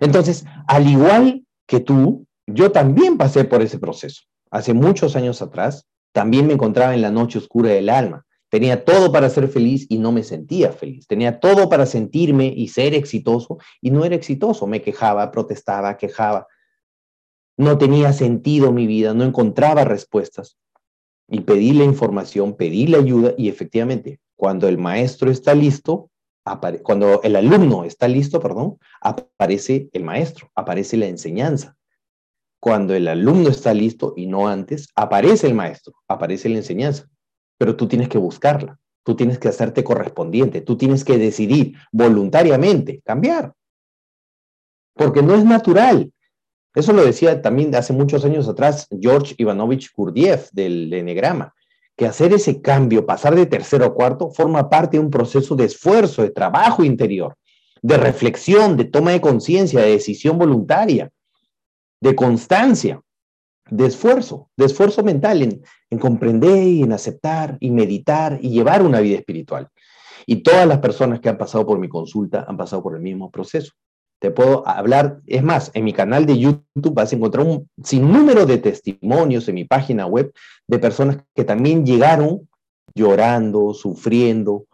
Entonces, 0.00 0.44
al 0.68 0.88
igual 0.88 1.44
que 1.66 1.80
tú, 1.80 2.26
yo 2.46 2.70
también 2.72 3.16
pasé 3.16 3.44
por 3.44 3.62
ese 3.62 3.78
proceso. 3.78 4.22
Hace 4.50 4.74
muchos 4.74 5.16
años 5.16 5.42
atrás, 5.42 5.86
también 6.12 6.46
me 6.46 6.54
encontraba 6.54 6.94
en 6.94 7.02
la 7.02 7.10
noche 7.10 7.38
oscura 7.38 7.70
del 7.70 7.88
alma. 7.88 8.24
Tenía 8.50 8.84
todo 8.84 9.12
para 9.12 9.30
ser 9.30 9.46
feliz 9.46 9.86
y 9.88 9.98
no 9.98 10.10
me 10.10 10.24
sentía 10.24 10.72
feliz. 10.72 11.06
Tenía 11.06 11.38
todo 11.38 11.68
para 11.68 11.86
sentirme 11.86 12.52
y 12.56 12.66
ser 12.68 12.94
exitoso 12.94 13.58
y 13.80 13.92
no 13.92 14.04
era 14.04 14.16
exitoso. 14.16 14.66
Me 14.66 14.82
quejaba, 14.82 15.30
protestaba, 15.30 15.96
quejaba 15.96 16.48
no 17.60 17.76
tenía 17.76 18.14
sentido 18.14 18.72
mi 18.72 18.86
vida, 18.86 19.12
no 19.12 19.22
encontraba 19.22 19.84
respuestas. 19.84 20.56
Y 21.28 21.42
pedí 21.42 21.74
la 21.74 21.84
información, 21.84 22.56
pedí 22.56 22.86
la 22.86 22.98
ayuda 22.98 23.34
y 23.36 23.50
efectivamente, 23.50 24.18
cuando 24.34 24.66
el 24.66 24.78
maestro 24.78 25.30
está 25.30 25.54
listo, 25.54 26.10
cuando 26.82 27.20
el 27.22 27.36
alumno 27.36 27.84
está 27.84 28.08
listo, 28.08 28.40
perdón, 28.40 28.78
aparece 29.02 29.90
el 29.92 30.04
maestro, 30.04 30.50
aparece 30.54 30.96
la 30.96 31.06
enseñanza. 31.06 31.76
Cuando 32.60 32.94
el 32.94 33.06
alumno 33.06 33.50
está 33.50 33.74
listo 33.74 34.14
y 34.16 34.26
no 34.26 34.48
antes, 34.48 34.88
aparece 34.96 35.46
el 35.46 35.54
maestro, 35.54 35.92
aparece 36.08 36.48
la 36.48 36.56
enseñanza. 36.56 37.10
Pero 37.58 37.76
tú 37.76 37.88
tienes 37.88 38.08
que 38.08 38.16
buscarla, 38.16 38.78
tú 39.04 39.14
tienes 39.14 39.38
que 39.38 39.48
hacerte 39.48 39.84
correspondiente, 39.84 40.62
tú 40.62 40.78
tienes 40.78 41.04
que 41.04 41.18
decidir 41.18 41.74
voluntariamente 41.92 43.02
cambiar. 43.04 43.52
Porque 44.94 45.22
no 45.22 45.34
es 45.34 45.44
natural. 45.44 46.10
Eso 46.74 46.92
lo 46.92 47.04
decía 47.04 47.42
también 47.42 47.74
hace 47.74 47.92
muchos 47.92 48.24
años 48.24 48.48
atrás 48.48 48.86
George 49.00 49.34
Ivanovich 49.38 49.90
Gurdjieff 49.94 50.50
del 50.52 50.92
Enegrama, 50.92 51.54
que 51.96 52.06
hacer 52.06 52.32
ese 52.32 52.62
cambio, 52.62 53.04
pasar 53.04 53.34
de 53.34 53.46
tercero 53.46 53.84
a 53.84 53.94
cuarto, 53.94 54.30
forma 54.30 54.68
parte 54.70 54.96
de 54.96 55.02
un 55.02 55.10
proceso 55.10 55.56
de 55.56 55.64
esfuerzo, 55.64 56.22
de 56.22 56.30
trabajo 56.30 56.84
interior, 56.84 57.36
de 57.82 57.96
reflexión, 57.96 58.76
de 58.76 58.84
toma 58.84 59.10
de 59.12 59.20
conciencia, 59.20 59.80
de 59.80 59.90
decisión 59.90 60.38
voluntaria, 60.38 61.10
de 62.00 62.14
constancia. 62.14 63.00
de 63.70 63.86
esfuerzo, 63.86 64.50
de 64.56 64.64
esfuerzo 64.64 65.04
mental 65.04 65.42
en, 65.42 65.62
en 65.90 65.98
comprender 65.98 66.62
y 66.62 66.82
en 66.82 66.92
aceptar 66.92 67.56
y 67.60 67.70
meditar 67.70 68.38
y 68.42 68.50
llevar 68.50 68.82
una 68.82 69.00
vida 69.00 69.18
espiritual. 69.18 69.68
Y 70.26 70.42
todas 70.42 70.66
las 70.66 70.78
personas 70.78 71.20
que 71.20 71.28
han 71.28 71.38
pasado 71.38 71.64
por 71.64 71.78
mi 71.78 71.88
consulta 71.88 72.44
han 72.48 72.56
pasado 72.56 72.82
por 72.82 72.96
el 72.96 73.02
mismo 73.02 73.30
proceso. 73.30 73.72
Te 74.20 74.30
puedo 74.30 74.68
hablar, 74.68 75.20
es 75.26 75.42
más, 75.42 75.70
en 75.72 75.84
mi 75.84 75.94
canal 75.94 76.26
de 76.26 76.38
YouTube 76.38 76.92
vas 76.92 77.12
a 77.12 77.16
encontrar 77.16 77.46
un 77.46 77.68
sinnúmero 77.82 78.44
de 78.44 78.58
testimonios 78.58 79.48
en 79.48 79.54
mi 79.54 79.64
página 79.64 80.06
web 80.06 80.32
de 80.66 80.78
personas 80.78 81.18
que 81.34 81.44
también 81.44 81.86
llegaron 81.86 82.48
llorando, 82.94 83.72
sufriendo, 83.72 84.66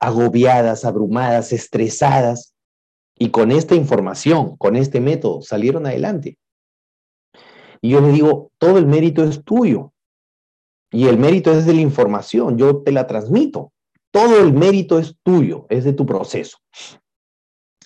agobiadas, 0.00 0.84
abrumadas, 0.84 1.52
estresadas, 1.52 2.52
y 3.18 3.30
con 3.30 3.50
esta 3.50 3.74
información, 3.74 4.56
con 4.56 4.76
este 4.76 5.00
método, 5.00 5.40
salieron 5.40 5.86
adelante. 5.86 6.36
Y 7.80 7.90
yo 7.90 8.00
le 8.00 8.08
digo, 8.08 8.50
todo 8.58 8.76
el 8.78 8.86
mérito 8.86 9.24
es 9.24 9.42
tuyo. 9.42 9.92
Y 10.90 11.06
el 11.08 11.18
mérito 11.18 11.50
es 11.52 11.64
de 11.64 11.74
la 11.74 11.80
información, 11.80 12.58
yo 12.58 12.82
te 12.82 12.92
la 12.92 13.06
transmito. 13.06 13.72
Todo 14.10 14.40
el 14.40 14.52
mérito 14.52 14.98
es 14.98 15.16
tuyo, 15.22 15.66
es 15.68 15.84
de 15.84 15.92
tu 15.92 16.06
proceso. 16.06 16.58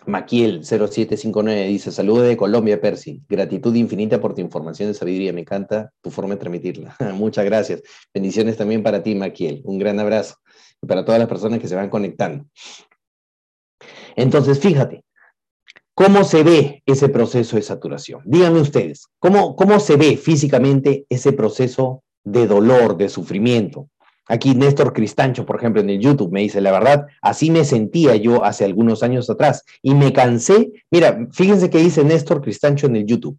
Maquiel 0.06 0.64
0759 0.64 1.66
dice, 1.66 1.92
saludos 1.92 2.26
de 2.26 2.36
Colombia, 2.36 2.80
Percy. 2.80 3.22
Gratitud 3.28 3.74
infinita 3.74 4.20
por 4.20 4.34
tu 4.34 4.40
información 4.40 4.88
de 4.88 4.94
sabiduría. 4.94 5.32
Me 5.32 5.42
encanta 5.42 5.92
tu 6.00 6.10
forma 6.10 6.34
de 6.34 6.40
transmitirla. 6.40 6.96
Muchas 7.14 7.44
gracias. 7.44 7.82
Bendiciones 8.14 8.56
también 8.56 8.82
para 8.82 9.02
ti, 9.02 9.14
Maquiel. 9.14 9.60
Un 9.64 9.78
gran 9.78 10.00
abrazo. 10.00 10.36
Y 10.82 10.86
para 10.86 11.04
todas 11.04 11.18
las 11.18 11.28
personas 11.28 11.60
que 11.60 11.68
se 11.68 11.74
van 11.74 11.90
conectando. 11.90 12.46
Entonces, 14.16 14.58
fíjate, 14.58 15.04
¿cómo 15.94 16.24
se 16.24 16.42
ve 16.42 16.82
ese 16.86 17.08
proceso 17.08 17.56
de 17.56 17.62
saturación? 17.62 18.22
Díganme 18.24 18.60
ustedes, 18.60 19.06
¿cómo, 19.18 19.56
cómo 19.56 19.80
se 19.80 19.96
ve 19.96 20.16
físicamente 20.16 21.06
ese 21.08 21.32
proceso 21.32 22.02
de 22.24 22.46
dolor, 22.46 22.96
de 22.96 23.08
sufrimiento? 23.08 23.88
Aquí 24.30 24.54
Néstor 24.54 24.92
Cristancho, 24.92 25.44
por 25.44 25.56
ejemplo, 25.56 25.80
en 25.82 25.90
el 25.90 25.98
YouTube 25.98 26.30
me 26.30 26.40
dice, 26.40 26.60
la 26.60 26.70
verdad, 26.70 27.08
así 27.20 27.50
me 27.50 27.64
sentía 27.64 28.14
yo 28.14 28.44
hace 28.44 28.64
algunos 28.64 29.02
años 29.02 29.28
atrás 29.28 29.64
y 29.82 29.96
me 29.96 30.12
cansé, 30.12 30.70
mira, 30.88 31.26
fíjense 31.32 31.68
que 31.68 31.78
dice 31.78 32.04
Néstor 32.04 32.40
Cristancho 32.40 32.86
en 32.86 32.94
el 32.94 33.06
YouTube, 33.06 33.36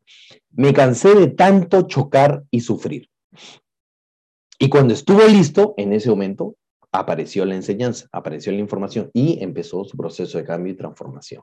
me 0.52 0.74
cansé 0.74 1.16
de 1.16 1.28
tanto 1.28 1.84
chocar 1.84 2.44
y 2.52 2.60
sufrir. 2.60 3.08
Y 4.60 4.68
cuando 4.68 4.94
estuvo 4.94 5.26
listo, 5.28 5.74
en 5.78 5.94
ese 5.94 6.10
momento, 6.10 6.58
apareció 6.92 7.46
la 7.46 7.56
enseñanza, 7.56 8.10
apareció 8.12 8.52
la 8.52 8.60
información 8.60 9.10
y 9.14 9.42
empezó 9.42 9.86
su 9.86 9.96
proceso 9.96 10.38
de 10.40 10.44
cambio 10.44 10.74
y 10.74 10.76
transformación. 10.76 11.42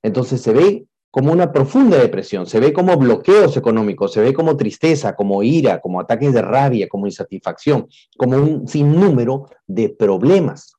Entonces 0.00 0.40
se 0.40 0.52
ve 0.52 0.86
como 1.10 1.32
una 1.32 1.52
profunda 1.52 1.96
depresión, 1.96 2.46
se 2.46 2.60
ve 2.60 2.72
como 2.72 2.96
bloqueos 2.96 3.56
económicos, 3.56 4.12
se 4.12 4.20
ve 4.20 4.34
como 4.34 4.56
tristeza, 4.56 5.14
como 5.14 5.42
ira, 5.42 5.80
como 5.80 6.00
ataques 6.00 6.32
de 6.34 6.42
rabia, 6.42 6.88
como 6.88 7.06
insatisfacción, 7.06 7.88
como 8.16 8.36
un 8.36 8.68
sinnúmero 8.68 9.48
de 9.66 9.88
problemas. 9.88 10.74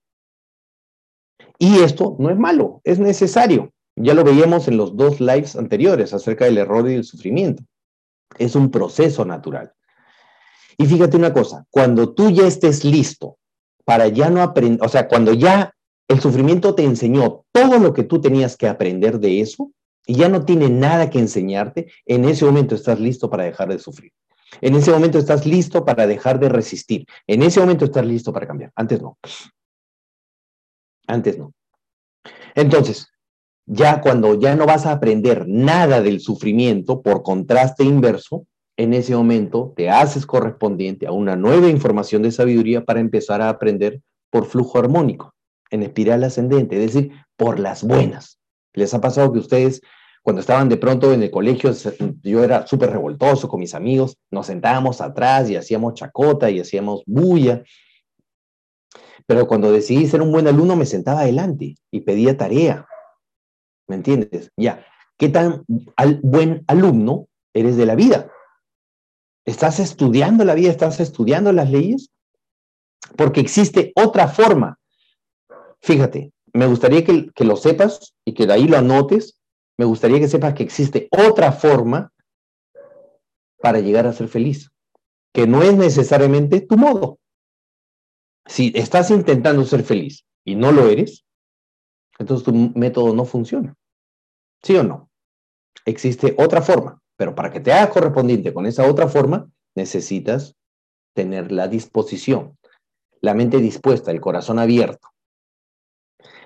Y 1.57 1.79
esto 1.79 2.15
no 2.19 2.29
es 2.29 2.37
malo, 2.37 2.81
es 2.83 2.99
necesario. 2.99 3.73
Ya 3.95 4.13
lo 4.13 4.23
veíamos 4.23 4.67
en 4.67 4.77
los 4.77 4.95
dos 4.95 5.19
lives 5.19 5.55
anteriores 5.55 6.13
acerca 6.13 6.45
del 6.45 6.59
error 6.59 6.89
y 6.89 6.95
el 6.95 7.03
sufrimiento. 7.03 7.63
Es 8.37 8.55
un 8.55 8.71
proceso 8.71 9.25
natural. 9.25 9.73
Y 10.77 10.85
fíjate 10.85 11.17
una 11.17 11.33
cosa, 11.33 11.65
cuando 11.69 12.13
tú 12.13 12.29
ya 12.29 12.47
estés 12.47 12.85
listo 12.85 13.37
para 13.83 14.07
ya 14.07 14.29
no 14.29 14.41
aprender, 14.41 14.85
o 14.85 14.87
sea, 14.87 15.09
cuando 15.09 15.33
ya 15.33 15.73
el 16.07 16.21
sufrimiento 16.21 16.73
te 16.75 16.83
enseñó 16.83 17.43
todo 17.51 17.79
lo 17.79 17.93
que 17.93 18.03
tú 18.03 18.21
tenías 18.21 18.55
que 18.55 18.67
aprender 18.67 19.19
de 19.19 19.41
eso, 19.41 19.71
y 20.09 20.15
ya 20.15 20.27
no 20.27 20.43
tiene 20.43 20.71
nada 20.71 21.11
que 21.11 21.19
enseñarte, 21.19 21.85
en 22.07 22.25
ese 22.25 22.43
momento 22.43 22.73
estás 22.73 22.99
listo 22.99 23.29
para 23.29 23.43
dejar 23.43 23.69
de 23.69 23.77
sufrir. 23.77 24.11
En 24.59 24.73
ese 24.73 24.89
momento 24.89 25.19
estás 25.19 25.45
listo 25.45 25.85
para 25.85 26.07
dejar 26.07 26.39
de 26.39 26.49
resistir. 26.49 27.05
En 27.27 27.43
ese 27.43 27.59
momento 27.59 27.85
estás 27.85 28.07
listo 28.07 28.33
para 28.33 28.47
cambiar. 28.47 28.71
Antes 28.75 28.99
no. 29.03 29.19
Antes 31.05 31.37
no. 31.37 31.53
Entonces, 32.55 33.07
ya 33.67 34.01
cuando 34.01 34.33
ya 34.33 34.55
no 34.55 34.65
vas 34.65 34.87
a 34.87 34.93
aprender 34.93 35.47
nada 35.47 36.01
del 36.01 36.21
sufrimiento 36.21 37.03
por 37.03 37.21
contraste 37.21 37.83
inverso, 37.83 38.47
en 38.77 38.95
ese 38.95 39.15
momento 39.15 39.73
te 39.75 39.91
haces 39.91 40.25
correspondiente 40.25 41.05
a 41.05 41.11
una 41.11 41.35
nueva 41.35 41.69
información 41.69 42.23
de 42.23 42.31
sabiduría 42.31 42.83
para 42.83 42.99
empezar 42.99 43.43
a 43.43 43.49
aprender 43.49 44.01
por 44.31 44.47
flujo 44.47 44.79
armónico, 44.79 45.35
en 45.69 45.83
espiral 45.83 46.23
ascendente, 46.23 46.83
es 46.83 46.95
decir, 46.95 47.11
por 47.37 47.59
las 47.59 47.83
buenas. 47.83 48.39
¿Les 48.73 48.91
ha 48.95 49.01
pasado 49.01 49.31
que 49.31 49.39
ustedes 49.39 49.81
cuando 50.23 50.41
estaban 50.41 50.69
de 50.69 50.77
pronto 50.77 51.13
en 51.13 51.23
el 51.23 51.31
colegio, 51.31 51.71
yo 52.23 52.43
era 52.43 52.67
súper 52.67 52.91
revoltoso 52.91 53.47
con 53.47 53.59
mis 53.59 53.73
amigos, 53.73 54.17
nos 54.29 54.47
sentábamos 54.47 55.01
atrás 55.01 55.49
y 55.49 55.55
hacíamos 55.55 55.93
chacota 55.93 56.49
y 56.49 56.59
hacíamos 56.59 57.03
bulla. 57.05 57.63
Pero 59.25 59.47
cuando 59.47 59.71
decidí 59.71 60.07
ser 60.07 60.21
un 60.21 60.31
buen 60.31 60.47
alumno, 60.47 60.75
me 60.75 60.85
sentaba 60.85 61.21
adelante 61.21 61.75
y 61.91 62.01
pedía 62.01 62.37
tarea. 62.37 62.87
¿Me 63.87 63.95
entiendes? 63.95 64.51
Ya, 64.57 64.85
¿qué 65.17 65.29
tan 65.29 65.65
buen 66.21 66.63
alumno 66.67 67.27
eres 67.53 67.77
de 67.77 67.85
la 67.85 67.95
vida? 67.95 68.31
¿Estás 69.45 69.79
estudiando 69.79 70.43
la 70.43 70.53
vida? 70.53 70.69
¿Estás 70.69 70.99
estudiando 70.99 71.51
las 71.53 71.71
leyes? 71.71 72.11
Porque 73.15 73.39
existe 73.39 73.93
otra 73.95 74.27
forma. 74.27 74.77
Fíjate, 75.81 76.33
me 76.53 76.67
gustaría 76.67 77.03
que, 77.03 77.31
que 77.33 77.45
lo 77.45 77.55
sepas 77.55 78.13
y 78.25 78.33
que 78.33 78.45
de 78.45 78.53
ahí 78.53 78.67
lo 78.67 78.77
anotes 78.77 79.38
me 79.79 79.85
gustaría 79.85 80.19
que 80.19 80.27
sepas 80.27 80.55
que 80.55 80.63
existe 80.63 81.07
otra 81.09 81.53
forma 81.53 82.11
para 83.61 83.79
llegar 83.79 84.05
a 84.07 84.11
ser 84.11 84.27
feliz, 84.27 84.69
que 85.33 85.47
no 85.47 85.63
es 85.63 85.73
necesariamente 85.73 86.59
tu 86.59 86.75
modo. 86.75 87.17
Si 88.45 88.73
estás 88.75 89.09
intentando 89.09 89.63
ser 89.63 89.83
feliz 89.83 90.25
y 90.43 90.55
no 90.55 90.73
lo 90.73 90.89
eres, 90.89 91.23
entonces 92.17 92.43
tu 92.43 92.51
método 92.77 93.15
no 93.15 93.23
funciona. 93.23 93.73
¿Sí 94.61 94.75
o 94.75 94.83
no? 94.83 95.09
Existe 95.85 96.35
otra 96.37 96.61
forma, 96.61 97.01
pero 97.15 97.33
para 97.33 97.49
que 97.49 97.61
te 97.61 97.71
hagas 97.71 97.91
correspondiente 97.91 98.53
con 98.53 98.65
esa 98.65 98.85
otra 98.85 99.07
forma, 99.07 99.49
necesitas 99.75 100.57
tener 101.15 101.53
la 101.53 101.69
disposición, 101.69 102.57
la 103.21 103.33
mente 103.33 103.59
dispuesta, 103.59 104.11
el 104.11 104.19
corazón 104.19 104.59
abierto. 104.59 105.07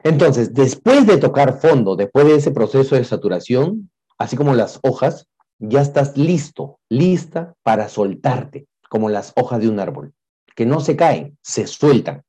Entonces, 0.03 0.53
después 0.53 1.07
de 1.07 1.17
tocar 1.17 1.59
fondo, 1.59 1.95
después 1.95 2.25
de 2.25 2.35
ese 2.35 2.51
proceso 2.51 2.95
de 2.95 3.05
saturación, 3.05 3.89
así 4.17 4.35
como 4.35 4.53
las 4.53 4.79
hojas, 4.83 5.27
ya 5.59 5.81
estás 5.81 6.17
listo, 6.17 6.79
lista 6.89 7.55
para 7.63 7.87
soltarte, 7.87 8.67
como 8.89 9.09
las 9.09 9.31
hojas 9.35 9.61
de 9.61 9.69
un 9.69 9.79
árbol, 9.79 10.13
que 10.55 10.65
no 10.65 10.81
se 10.81 10.97
caen, 10.97 11.37
se 11.41 11.67
sueltan. 11.67 12.23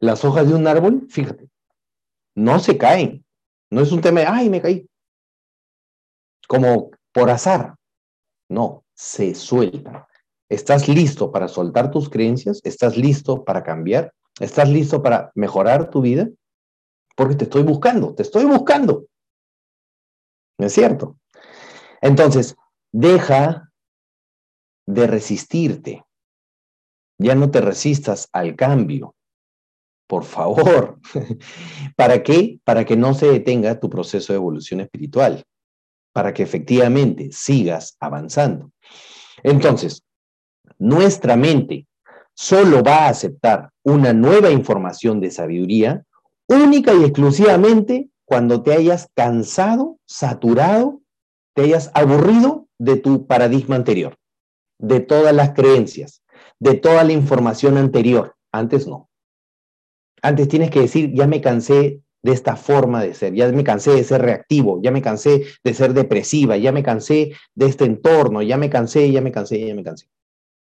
Las 0.00 0.24
hojas 0.24 0.48
de 0.48 0.54
un 0.54 0.66
árbol, 0.66 1.06
fíjate, 1.10 1.48
no 2.34 2.58
se 2.58 2.76
caen. 2.78 3.24
No 3.70 3.80
es 3.80 3.92
un 3.92 4.00
tema 4.00 4.20
de, 4.20 4.26
ay, 4.26 4.48
me 4.48 4.62
caí. 4.62 4.88
Como 6.48 6.90
por 7.12 7.30
azar. 7.30 7.74
No, 8.48 8.84
se 8.94 9.34
sueltan. 9.34 10.04
¿Estás 10.48 10.88
listo 10.88 11.32
para 11.32 11.48
soltar 11.48 11.90
tus 11.90 12.08
creencias? 12.08 12.60
¿Estás 12.62 12.96
listo 12.96 13.44
para 13.44 13.64
cambiar? 13.64 14.12
¿Estás 14.38 14.68
listo 14.68 15.02
para 15.02 15.32
mejorar 15.34 15.90
tu 15.90 16.00
vida? 16.00 16.28
Porque 17.16 17.34
te 17.34 17.44
estoy 17.44 17.62
buscando, 17.62 18.14
te 18.14 18.22
estoy 18.22 18.44
buscando. 18.44 19.06
¿No 20.58 20.66
es 20.66 20.72
cierto? 20.72 21.18
Entonces, 22.00 22.56
deja 22.92 23.72
de 24.86 25.06
resistirte. 25.06 26.04
Ya 27.18 27.34
no 27.34 27.50
te 27.50 27.60
resistas 27.60 28.28
al 28.32 28.54
cambio. 28.54 29.14
Por 30.06 30.24
favor. 30.24 31.00
¿Para 31.96 32.22
qué? 32.22 32.60
Para 32.64 32.84
que 32.84 32.96
no 32.96 33.14
se 33.14 33.26
detenga 33.26 33.80
tu 33.80 33.90
proceso 33.90 34.32
de 34.32 34.36
evolución 34.36 34.80
espiritual. 34.80 35.42
Para 36.12 36.32
que 36.32 36.42
efectivamente 36.42 37.30
sigas 37.32 37.96
avanzando. 37.98 38.70
Entonces, 39.42 40.04
nuestra 40.78 41.36
mente 41.36 41.86
solo 42.34 42.82
va 42.82 43.06
a 43.06 43.08
aceptar 43.08 43.70
una 43.82 44.12
nueva 44.12 44.50
información 44.50 45.20
de 45.20 45.30
sabiduría 45.30 46.05
única 46.48 46.94
y 46.94 47.04
exclusivamente 47.04 48.10
cuando 48.24 48.62
te 48.62 48.72
hayas 48.72 49.08
cansado, 49.14 49.98
saturado, 50.06 51.00
te 51.54 51.62
hayas 51.62 51.90
aburrido 51.94 52.66
de 52.78 52.96
tu 52.96 53.26
paradigma 53.26 53.76
anterior, 53.76 54.16
de 54.78 55.00
todas 55.00 55.34
las 55.34 55.52
creencias, 55.52 56.22
de 56.58 56.74
toda 56.74 57.04
la 57.04 57.12
información 57.12 57.76
anterior. 57.78 58.34
Antes 58.52 58.86
no. 58.86 59.08
Antes 60.22 60.48
tienes 60.48 60.70
que 60.70 60.80
decir, 60.80 61.12
ya 61.14 61.26
me 61.26 61.40
cansé 61.40 62.02
de 62.22 62.32
esta 62.32 62.56
forma 62.56 63.02
de 63.02 63.14
ser, 63.14 63.34
ya 63.34 63.48
me 63.52 63.62
cansé 63.62 63.92
de 63.92 64.02
ser 64.02 64.22
reactivo, 64.22 64.80
ya 64.82 64.90
me 64.90 65.00
cansé 65.00 65.44
de 65.62 65.74
ser 65.74 65.94
depresiva, 65.94 66.56
ya 66.56 66.72
me 66.72 66.82
cansé 66.82 67.32
de 67.54 67.66
este 67.66 67.84
entorno, 67.84 68.42
ya 68.42 68.56
me 68.56 68.68
cansé, 68.68 69.12
ya 69.12 69.20
me 69.20 69.30
cansé, 69.30 69.64
ya 69.64 69.74
me 69.74 69.84
cansé. 69.84 70.08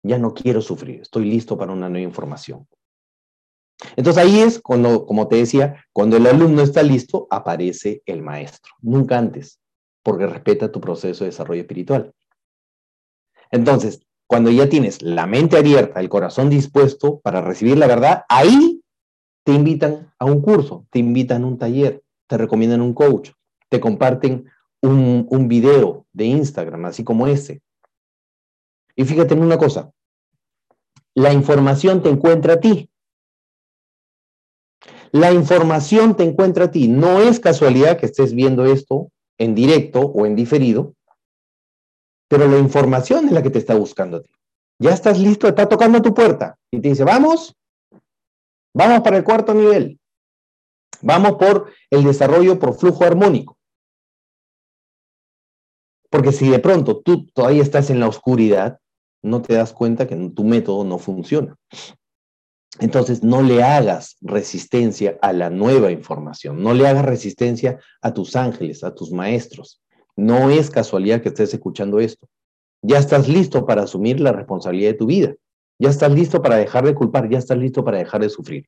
Ya 0.04 0.20
no 0.20 0.34
quiero 0.34 0.62
sufrir, 0.62 1.02
estoy 1.02 1.26
listo 1.26 1.58
para 1.58 1.74
una 1.74 1.90
nueva 1.90 2.08
información. 2.08 2.68
Entonces 3.96 4.22
ahí 4.22 4.40
es 4.40 4.60
cuando, 4.60 5.06
como 5.06 5.28
te 5.28 5.38
decía, 5.38 5.86
cuando 5.94 6.18
el 6.18 6.28
alumno 6.28 6.62
está 6.62 6.84
listo, 6.84 7.28
aparece 7.30 8.02
el 8.06 8.22
maestro, 8.22 8.74
nunca 8.82 9.18
antes, 9.18 9.60
porque 10.04 10.28
respeta 10.28 10.72
tu 10.72 10.82
proceso 10.82 11.24
de 11.24 11.30
desarrollo 11.30 11.62
espiritual. 11.62 12.14
Entonces, 13.52 14.06
cuando 14.28 14.52
ya 14.52 14.70
tienes 14.70 15.02
la 15.02 15.26
mente 15.26 15.58
abierta, 15.58 16.00
el 16.00 16.10
corazón 16.10 16.50
dispuesto 16.50 17.20
para 17.20 17.42
recibir 17.42 17.78
la 17.78 17.88
verdad, 17.88 18.26
ahí 18.30 18.82
te 19.44 19.54
invitan 19.54 20.14
a 20.20 20.26
un 20.26 20.42
curso, 20.42 20.86
te 20.92 21.00
invitan 21.00 21.44
a 21.44 21.48
un 21.48 21.58
taller, 21.58 22.04
te 22.28 22.38
recomiendan 22.38 22.82
un 22.82 22.94
coach, 22.94 23.32
te 23.70 23.80
comparten 23.80 24.46
un, 24.82 25.26
un 25.30 25.48
video 25.48 26.06
de 26.14 26.26
Instagram, 26.26 26.86
así 26.86 27.04
como 27.04 27.28
ese. 27.28 27.62
Y 28.96 29.06
fíjate 29.06 29.34
en 29.34 29.42
una 29.42 29.58
cosa, 29.58 29.92
la 31.16 31.34
información 31.34 32.04
te 32.04 32.10
encuentra 32.10 32.54
a 32.54 32.60
ti. 32.60 32.89
La 35.12 35.32
información 35.32 36.16
te 36.16 36.24
encuentra 36.24 36.66
a 36.66 36.72
ti. 36.72 36.88
No 36.88 37.20
es 37.20 37.40
casualidad 37.40 37.98
que 37.98 38.06
estés 38.06 38.34
viendo 38.34 38.66
esto 38.66 39.12
en 39.38 39.56
directo 39.56 40.02
o 40.02 40.26
en 40.26 40.36
diferido, 40.36 40.94
pero 42.28 42.48
la 42.48 42.60
información 42.60 43.26
es 43.26 43.32
la 43.32 43.42
que 43.42 43.50
te 43.50 43.60
está 43.60 43.76
buscando 43.76 44.18
a 44.18 44.22
ti. 44.22 44.30
Ya 44.80 44.92
estás 44.92 45.20
listo, 45.20 45.48
está 45.48 45.68
tocando 45.68 46.02
tu 46.02 46.14
puerta 46.14 46.58
y 46.72 46.80
te 46.80 46.90
dice, 46.90 47.04
vamos, 47.04 47.56
vamos 48.74 49.02
para 49.02 49.18
el 49.18 49.24
cuarto 49.24 49.54
nivel. 49.54 50.00
Vamos 51.02 51.34
por 51.34 51.72
el 51.90 52.04
desarrollo 52.04 52.60
por 52.60 52.78
flujo 52.78 53.04
armónico. 53.04 53.58
Porque 56.10 56.32
si 56.32 56.50
de 56.50 56.60
pronto 56.60 57.02
tú 57.02 57.28
todavía 57.34 57.62
estás 57.62 57.90
en 57.90 58.00
la 58.00 58.08
oscuridad, 58.08 58.80
no 59.22 59.42
te 59.42 59.54
das 59.54 59.74
cuenta 59.74 60.08
que 60.08 60.16
tu 60.16 60.44
método 60.44 60.84
no 60.84 60.98
funciona. 60.98 61.56
Entonces, 62.78 63.24
no 63.24 63.42
le 63.42 63.64
hagas 63.64 64.18
resistencia 64.22 65.18
a 65.22 65.34
la 65.34 65.50
nueva 65.50 65.92
información, 65.92 66.62
no 66.62 66.74
le 66.74 66.88
hagas 66.88 67.04
resistencia 67.04 67.80
a 68.02 68.14
tus 68.14 68.36
ángeles, 68.36 68.84
a 68.84 68.94
tus 68.94 69.12
maestros. 69.12 69.82
No 70.16 70.50
es 70.50 70.70
casualidad 70.70 71.22
que 71.22 71.30
estés 71.30 71.54
escuchando 71.54 72.00
esto. 72.00 72.28
Ya 72.82 73.00
estás 73.00 73.28
listo 73.28 73.66
para 73.66 73.84
asumir 73.84 74.20
la 74.20 74.32
responsabilidad 74.32 74.92
de 74.92 74.98
tu 74.98 75.08
vida. 75.08 75.34
Ya 75.80 75.90
estás 75.90 76.12
listo 76.12 76.42
para 76.42 76.58
dejar 76.58 76.86
de 76.86 76.94
culpar, 76.94 77.30
ya 77.30 77.40
estás 77.40 77.58
listo 77.58 77.84
para 77.84 77.98
dejar 77.98 78.22
de 78.22 78.30
sufrir. 78.30 78.68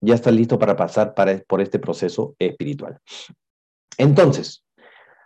Ya 0.00 0.14
estás 0.14 0.34
listo 0.34 0.58
para 0.58 0.76
pasar 0.76 1.14
por 1.46 1.60
este 1.60 1.78
proceso 1.78 2.34
espiritual. 2.38 2.98
Entonces, 3.96 4.64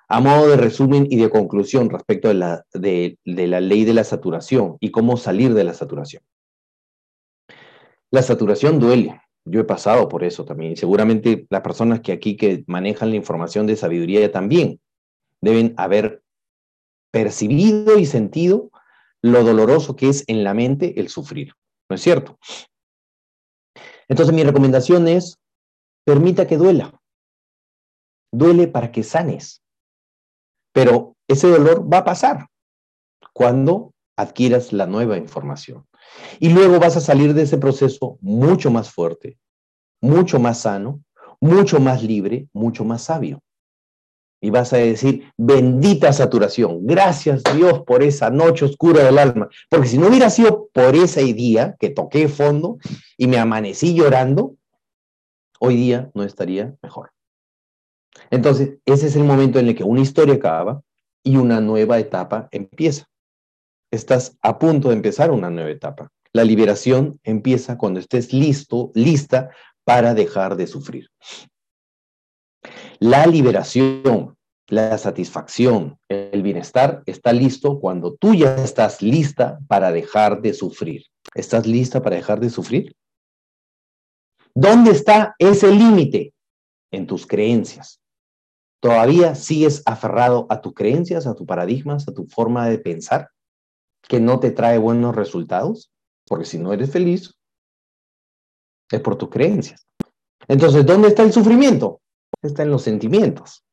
a 0.08 0.20
modo 0.20 0.48
de 0.48 0.56
resumen 0.56 1.06
y 1.10 1.16
de 1.16 1.30
conclusión 1.30 1.90
respecto 1.90 2.28
de 2.28 2.34
la, 2.34 2.64
de 2.72 3.18
la 3.24 3.60
ley 3.60 3.84
de 3.84 3.94
la 3.94 4.04
saturación 4.04 4.76
y 4.80 4.90
cómo 4.90 5.16
salir 5.16 5.54
de 5.54 5.64
la 5.64 5.74
saturación. 5.74 6.22
La 8.10 8.22
saturación 8.22 8.78
duele. 8.78 9.20
Yo 9.44 9.60
he 9.60 9.64
pasado 9.64 10.08
por 10.08 10.24
eso 10.24 10.44
también. 10.44 10.76
seguramente 10.76 11.46
las 11.50 11.60
personas 11.60 12.00
que 12.00 12.12
aquí 12.12 12.36
que 12.36 12.64
manejan 12.66 13.10
la 13.10 13.16
información 13.16 13.66
de 13.66 13.76
sabiduría 13.76 14.30
también 14.32 14.80
deben 15.40 15.74
haber 15.76 16.22
percibido 17.12 17.98
y 17.98 18.06
sentido 18.06 18.70
lo 19.22 19.44
doloroso 19.44 19.96
que 19.96 20.08
es 20.08 20.24
en 20.26 20.44
la 20.44 20.54
mente 20.54 20.98
el 21.00 21.08
sufrir. 21.08 21.54
¿No 21.88 21.94
es 21.94 22.02
cierto? 22.02 22.38
Entonces 24.08 24.34
mi 24.34 24.42
recomendación 24.42 25.08
es, 25.08 25.38
permita 26.04 26.46
que 26.46 26.56
duela. 26.56 27.00
Duele 28.32 28.68
para 28.68 28.92
que 28.92 29.02
sanes. 29.02 29.62
Pero 30.72 31.16
ese 31.28 31.48
dolor 31.48 31.90
va 31.92 31.98
a 31.98 32.04
pasar 32.04 32.46
cuando 33.32 33.92
adquieras 34.16 34.72
la 34.72 34.86
nueva 34.86 35.16
información. 35.16 35.86
Y 36.38 36.50
luego 36.50 36.78
vas 36.78 36.96
a 36.96 37.00
salir 37.00 37.34
de 37.34 37.42
ese 37.42 37.58
proceso 37.58 38.18
mucho 38.20 38.70
más 38.70 38.90
fuerte, 38.90 39.38
mucho 40.00 40.38
más 40.38 40.60
sano, 40.60 41.02
mucho 41.40 41.80
más 41.80 42.02
libre, 42.02 42.48
mucho 42.52 42.84
más 42.84 43.02
sabio. 43.02 43.42
Y 44.40 44.50
vas 44.50 44.72
a 44.72 44.76
decir, 44.76 45.32
bendita 45.36 46.12
saturación, 46.12 46.86
gracias 46.86 47.42
Dios 47.54 47.82
por 47.84 48.02
esa 48.02 48.30
noche 48.30 48.66
oscura 48.66 49.02
del 49.02 49.18
alma. 49.18 49.48
Porque 49.70 49.88
si 49.88 49.98
no 49.98 50.08
hubiera 50.08 50.28
sido 50.30 50.68
por 50.72 50.94
ese 50.94 51.24
día 51.32 51.74
que 51.80 51.90
toqué 51.90 52.28
fondo 52.28 52.78
y 53.16 53.26
me 53.26 53.38
amanecí 53.38 53.94
llorando, 53.94 54.56
hoy 55.58 55.76
día 55.76 56.10
no 56.14 56.22
estaría 56.22 56.74
mejor. 56.82 57.12
Entonces, 58.30 58.78
ese 58.84 59.06
es 59.06 59.16
el 59.16 59.24
momento 59.24 59.58
en 59.58 59.68
el 59.68 59.74
que 59.74 59.84
una 59.84 60.00
historia 60.00 60.34
acaba 60.34 60.82
y 61.22 61.36
una 61.36 61.60
nueva 61.60 61.98
etapa 61.98 62.48
empieza. 62.50 63.06
Estás 63.90 64.36
a 64.42 64.58
punto 64.58 64.88
de 64.88 64.96
empezar 64.96 65.30
una 65.30 65.50
nueva 65.50 65.70
etapa. 65.70 66.10
La 66.32 66.44
liberación 66.44 67.20
empieza 67.22 67.78
cuando 67.78 68.00
estés 68.00 68.32
listo, 68.32 68.90
lista 68.94 69.50
para 69.84 70.12
dejar 70.12 70.56
de 70.56 70.66
sufrir. 70.66 71.08
La 72.98 73.26
liberación, 73.26 74.36
la 74.68 74.98
satisfacción, 74.98 75.98
el 76.08 76.42
bienestar 76.42 77.02
está 77.06 77.32
listo 77.32 77.78
cuando 77.78 78.14
tú 78.14 78.34
ya 78.34 78.56
estás 78.56 79.02
lista 79.02 79.60
para 79.68 79.92
dejar 79.92 80.42
de 80.42 80.52
sufrir. 80.52 81.04
¿Estás 81.34 81.66
lista 81.66 82.02
para 82.02 82.16
dejar 82.16 82.40
de 82.40 82.50
sufrir? 82.50 82.94
¿Dónde 84.54 84.90
está 84.90 85.34
ese 85.38 85.70
límite? 85.70 86.32
En 86.90 87.06
tus 87.06 87.26
creencias. 87.26 88.00
¿Todavía 88.80 89.34
sigues 89.34 89.82
aferrado 89.86 90.46
a 90.50 90.60
tus 90.60 90.74
creencias, 90.74 91.26
a 91.26 91.34
tus 91.34 91.46
paradigmas, 91.46 92.08
a 92.08 92.14
tu 92.14 92.26
forma 92.26 92.68
de 92.68 92.78
pensar 92.78 93.30
que 94.08 94.20
no 94.20 94.40
te 94.40 94.50
trae 94.50 94.78
buenos 94.78 95.14
resultados? 95.14 95.90
Porque 96.26 96.44
si 96.44 96.58
no 96.58 96.72
eres 96.72 96.90
feliz, 96.90 97.34
es 98.90 99.00
por 99.00 99.16
tus 99.16 99.30
creencias. 99.30 99.86
Entonces, 100.48 100.86
¿dónde 100.86 101.08
está 101.08 101.22
el 101.22 101.32
sufrimiento? 101.32 102.00
Está 102.42 102.62
en 102.62 102.70
los 102.70 102.82
sentimientos, 102.82 103.64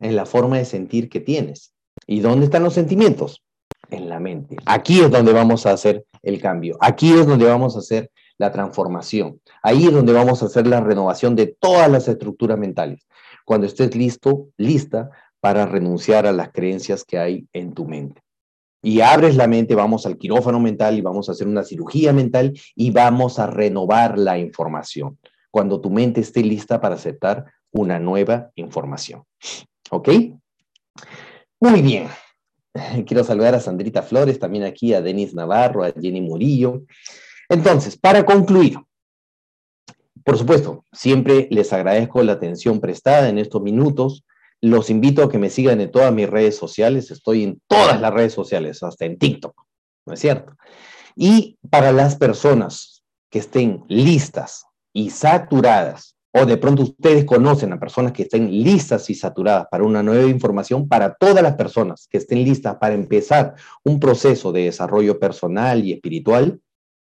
en 0.00 0.16
la 0.16 0.26
forma 0.26 0.58
de 0.58 0.64
sentir 0.64 1.08
que 1.08 1.20
tienes. 1.20 1.74
¿Y 2.06 2.20
dónde 2.20 2.46
están 2.46 2.62
los 2.62 2.74
sentimientos? 2.74 3.42
En 3.90 4.08
la 4.08 4.18
mente. 4.18 4.56
Aquí 4.66 5.00
es 5.00 5.10
donde 5.10 5.32
vamos 5.32 5.66
a 5.66 5.72
hacer 5.72 6.06
el 6.22 6.40
cambio. 6.40 6.76
Aquí 6.80 7.12
es 7.12 7.26
donde 7.26 7.46
vamos 7.46 7.76
a 7.76 7.80
hacer 7.80 8.10
la 8.38 8.50
transformación. 8.50 9.40
Ahí 9.62 9.86
es 9.86 9.92
donde 9.92 10.12
vamos 10.12 10.42
a 10.42 10.46
hacer 10.46 10.66
la 10.66 10.80
renovación 10.80 11.36
de 11.36 11.54
todas 11.58 11.90
las 11.90 12.08
estructuras 12.08 12.58
mentales 12.58 13.06
cuando 13.44 13.66
estés 13.66 13.94
listo, 13.94 14.48
lista 14.56 15.10
para 15.40 15.66
renunciar 15.66 16.26
a 16.26 16.32
las 16.32 16.50
creencias 16.50 17.04
que 17.04 17.18
hay 17.18 17.46
en 17.52 17.74
tu 17.74 17.86
mente. 17.86 18.22
Y 18.84 19.00
abres 19.00 19.34
la 19.34 19.48
mente, 19.48 19.74
vamos 19.74 20.04
al 20.04 20.18
quirófano 20.18 20.60
mental 20.60 20.98
y 20.98 21.00
vamos 21.00 21.28
a 21.28 21.32
hacer 21.32 21.48
una 21.48 21.64
cirugía 21.64 22.12
mental 22.12 22.52
y 22.76 22.90
vamos 22.90 23.38
a 23.38 23.46
renovar 23.46 24.18
la 24.18 24.38
información 24.38 25.18
cuando 25.50 25.80
tu 25.80 25.88
mente 25.88 26.20
esté 26.20 26.42
lista 26.42 26.80
para 26.82 26.96
aceptar 26.96 27.46
una 27.72 27.98
nueva 27.98 28.50
información. 28.56 29.24
¿Ok? 29.90 30.10
Muy 31.60 31.80
bien. 31.80 32.08
Quiero 33.06 33.24
saludar 33.24 33.54
a 33.54 33.60
Sandrita 33.60 34.02
Flores, 34.02 34.38
también 34.38 34.64
aquí 34.64 34.92
a 34.92 35.00
Denis 35.00 35.34
Navarro, 35.34 35.82
a 35.82 35.90
Jenny 35.90 36.20
Murillo. 36.20 36.82
Entonces, 37.48 37.96
para 37.96 38.26
concluir, 38.26 38.76
por 40.24 40.36
supuesto, 40.36 40.84
siempre 40.92 41.48
les 41.50 41.72
agradezco 41.72 42.22
la 42.22 42.32
atención 42.32 42.80
prestada 42.80 43.28
en 43.30 43.38
estos 43.38 43.62
minutos. 43.62 44.24
Los 44.64 44.88
invito 44.88 45.22
a 45.22 45.28
que 45.28 45.36
me 45.36 45.50
sigan 45.50 45.82
en 45.82 45.90
todas 45.90 46.10
mis 46.10 46.26
redes 46.26 46.56
sociales. 46.56 47.10
Estoy 47.10 47.44
en 47.44 47.60
todas 47.68 48.00
las 48.00 48.14
redes 48.14 48.32
sociales, 48.32 48.82
hasta 48.82 49.04
en 49.04 49.18
TikTok, 49.18 49.54
¿no 50.06 50.14
es 50.14 50.20
cierto? 50.20 50.54
Y 51.14 51.58
para 51.68 51.92
las 51.92 52.16
personas 52.16 53.02
que 53.30 53.40
estén 53.40 53.84
listas 53.88 54.64
y 54.94 55.10
saturadas, 55.10 56.16
o 56.32 56.46
de 56.46 56.56
pronto 56.56 56.82
ustedes 56.82 57.26
conocen 57.26 57.74
a 57.74 57.78
personas 57.78 58.12
que 58.12 58.22
estén 58.22 58.50
listas 58.50 59.10
y 59.10 59.14
saturadas 59.14 59.66
para 59.70 59.84
una 59.84 60.02
nueva 60.02 60.30
información, 60.30 60.88
para 60.88 61.12
todas 61.12 61.42
las 61.42 61.56
personas 61.56 62.08
que 62.10 62.16
estén 62.16 62.42
listas 62.42 62.76
para 62.76 62.94
empezar 62.94 63.56
un 63.84 64.00
proceso 64.00 64.50
de 64.50 64.64
desarrollo 64.64 65.20
personal 65.20 65.84
y 65.84 65.92
espiritual, 65.92 66.58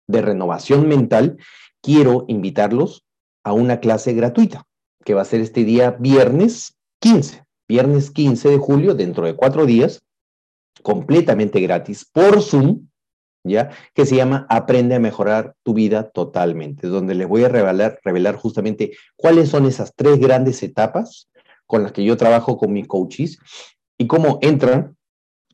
de 0.08 0.20
renovación 0.20 0.88
mental, 0.88 1.38
quiero 1.80 2.24
invitarlos 2.26 3.04
a 3.44 3.52
una 3.52 3.78
clase 3.78 4.14
gratuita, 4.14 4.64
que 5.04 5.14
va 5.14 5.22
a 5.22 5.26
ser 5.26 5.40
este 5.40 5.62
día 5.62 5.92
viernes 5.92 6.76
15, 6.98 7.44
viernes 7.72 8.10
15 8.10 8.50
de 8.50 8.58
julio, 8.58 8.94
dentro 8.94 9.24
de 9.24 9.34
cuatro 9.34 9.64
días, 9.64 10.02
completamente 10.82 11.58
gratis 11.60 12.04
por 12.04 12.42
Zoom, 12.42 12.88
¿ya? 13.44 13.70
Que 13.94 14.04
se 14.04 14.14
llama 14.14 14.46
Aprende 14.50 14.96
a 14.96 15.00
mejorar 15.00 15.54
tu 15.62 15.72
vida 15.72 16.10
totalmente, 16.10 16.88
donde 16.88 17.14
les 17.14 17.26
voy 17.26 17.44
a 17.44 17.48
revelar, 17.48 17.98
revelar 18.04 18.36
justamente 18.36 18.92
cuáles 19.16 19.48
son 19.48 19.64
esas 19.64 19.94
tres 19.96 20.18
grandes 20.18 20.62
etapas 20.62 21.30
con 21.66 21.82
las 21.82 21.92
que 21.92 22.04
yo 22.04 22.18
trabajo 22.18 22.58
con 22.58 22.74
mis 22.74 22.86
coaches 22.86 23.38
y 23.96 24.06
cómo 24.06 24.38
entran 24.42 24.94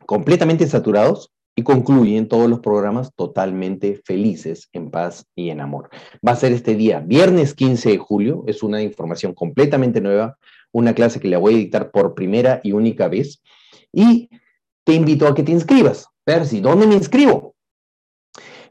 completamente 0.05 0.67
saturados 0.67 1.31
y 1.55 1.63
concluyen 1.63 2.27
todos 2.27 2.51
los 2.51 2.59
programas 2.59 3.13
totalmente 3.15 4.01
felices, 4.05 4.69
en 4.73 4.91
paz 4.91 5.25
y 5.37 5.51
en 5.51 5.61
amor. 5.61 5.89
Va 6.27 6.33
a 6.33 6.37
ser 6.37 6.51
este 6.51 6.75
día, 6.75 6.99
viernes 6.99 7.55
15 7.55 7.91
de 7.91 7.99
julio, 7.99 8.43
es 8.49 8.65
una 8.65 8.83
información 8.83 9.35
completamente 9.35 10.01
nueva, 10.01 10.37
una 10.73 10.95
clase 10.95 11.21
que 11.21 11.29
la 11.29 11.39
voy 11.39 11.55
a 11.55 11.59
dictar 11.59 11.91
por 11.91 12.15
primera 12.15 12.61
y 12.63 12.73
única 12.73 13.09
vez, 13.09 13.43
y 13.93 14.29
te 14.85 14.95
invito 14.95 15.27
a 15.27 15.35
que 15.35 15.43
te 15.43 15.53
inscribas. 15.53 16.07
Percy, 16.25 16.61
¿dónde 16.61 16.87
me 16.87 16.95
inscribo? 16.95 17.55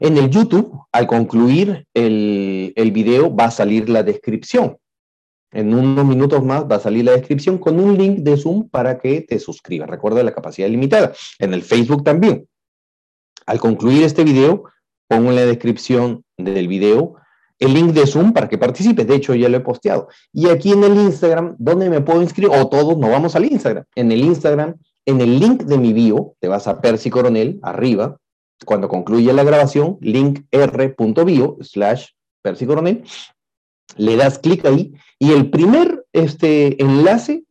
En 0.00 0.16
el 0.16 0.30
YouTube, 0.30 0.80
al 0.92 1.06
concluir 1.06 1.86
el, 1.94 2.72
el 2.76 2.92
video, 2.92 3.34
va 3.34 3.46
a 3.46 3.50
salir 3.50 3.88
la 3.88 4.02
descripción. 4.02 4.78
En 5.50 5.72
unos 5.74 6.04
minutos 6.04 6.44
más 6.44 6.64
va 6.64 6.76
a 6.76 6.80
salir 6.80 7.04
la 7.04 7.12
descripción 7.12 7.58
con 7.58 7.80
un 7.80 7.96
link 7.96 8.18
de 8.18 8.36
Zoom 8.36 8.68
para 8.68 8.98
que 8.98 9.22
te 9.22 9.38
suscribas. 9.38 9.88
Recuerda 9.88 10.22
la 10.22 10.34
capacidad 10.34 10.68
limitada. 10.68 11.12
En 11.38 11.54
el 11.54 11.62
Facebook 11.62 12.04
también 12.04 12.46
Al 13.46 13.58
concluir 13.58 14.04
este 14.04 14.24
video, 14.24 14.64
pongo 15.08 15.30
en 15.30 15.36
la 15.36 15.46
descripción 15.46 16.22
del 16.36 16.68
video 16.68 17.14
el 17.58 17.74
link 17.74 17.92
de 17.92 18.06
Zoom 18.06 18.32
para 18.32 18.48
que 18.48 18.58
participes. 18.58 19.06
De 19.06 19.16
hecho, 19.16 19.34
ya 19.34 19.48
lo 19.48 19.56
he 19.56 19.60
posteado. 19.60 20.08
Y 20.32 20.48
aquí 20.48 20.72
en 20.72 20.84
el 20.84 20.94
Instagram, 20.94 21.56
donde 21.58 21.90
me 21.90 22.00
puedo 22.00 22.22
inscribir, 22.22 22.56
o 22.56 22.68
todos 22.68 22.96
nos 22.96 23.10
vamos 23.10 23.34
al 23.36 23.44
Instagram. 23.44 23.84
En 23.94 24.12
el 24.12 24.22
Instagram, 24.22 24.76
en 25.06 25.20
el 25.20 25.38
link 25.38 25.62
de 25.62 25.78
mi 25.78 25.92
bio, 25.92 26.34
te 26.40 26.48
vas 26.48 26.68
a 26.68 26.80
Percy 26.80 27.10
Coronel, 27.10 27.58
arriba, 27.62 28.18
cuando 28.64 28.88
concluye 28.88 29.32
la 29.32 29.44
grabación, 29.44 29.98
link 30.00 30.40
r.bio 30.50 31.56
slash 31.60 32.08
Percy 32.42 32.66
Coronel, 32.66 33.04
le 33.96 34.16
das 34.16 34.38
clic 34.38 34.64
ahí 34.64 34.94
y 35.18 35.32
el 35.32 35.50
primer 35.50 36.04
este, 36.12 36.82
enlace 36.82 37.44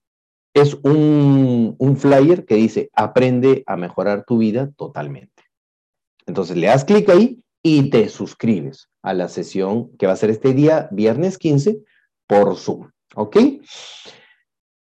es 0.53 0.75
un, 0.83 1.75
un 1.77 1.97
flyer 1.97 2.45
que 2.45 2.55
dice 2.55 2.89
aprende 2.93 3.63
a 3.65 3.75
mejorar 3.75 4.23
tu 4.25 4.37
vida 4.37 4.71
totalmente. 4.75 5.43
Entonces 6.25 6.57
le 6.57 6.67
das 6.67 6.85
clic 6.85 7.09
ahí 7.09 7.41
y 7.63 7.89
te 7.89 8.09
suscribes 8.09 8.89
a 9.07 9.13
la 9.13 9.29
sesión 9.29 9.95
que 9.97 10.05
va 10.05 10.13
a 10.13 10.17
ser 10.17 10.29
este 10.29 10.53
día, 10.53 10.89
viernes 10.91 11.37
15, 11.37 11.79
por 12.27 12.57
Zoom. 12.57 12.89
¿Ok? 13.15 13.37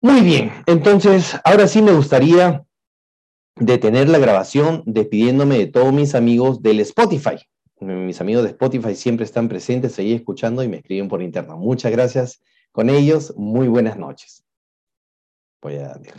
Muy 0.01 0.21
bien, 0.21 0.51
entonces 0.65 1.35
ahora 1.43 1.67
sí 1.67 1.81
me 1.81 1.91
gustaría 1.91 2.63
detener 3.55 4.09
la 4.09 4.17
grabación 4.17 4.83
despidiéndome 4.85 5.57
de 5.57 5.67
todos 5.67 5.93
mis 5.93 6.15
amigos 6.15 6.61
del 6.61 6.79
Spotify. 6.79 7.37
Mis 7.79 8.19
amigos 8.21 8.43
de 8.43 8.49
Spotify 8.49 8.95
siempre 8.95 9.25
están 9.25 9.47
presentes 9.47 9.97
ahí 9.99 10.13
escuchando 10.13 10.63
y 10.63 10.67
me 10.67 10.77
escriben 10.77 11.07
por 11.07 11.21
interno. 11.21 11.57
Muchas 11.57 11.91
gracias 11.91 12.41
con 12.71 12.89
ellos. 12.89 13.33
Muy 13.37 13.67
buenas 13.67 13.97
noches. 13.97 14.43
Voy 15.61 15.75
a 15.75 15.93
dejar. 15.93 16.15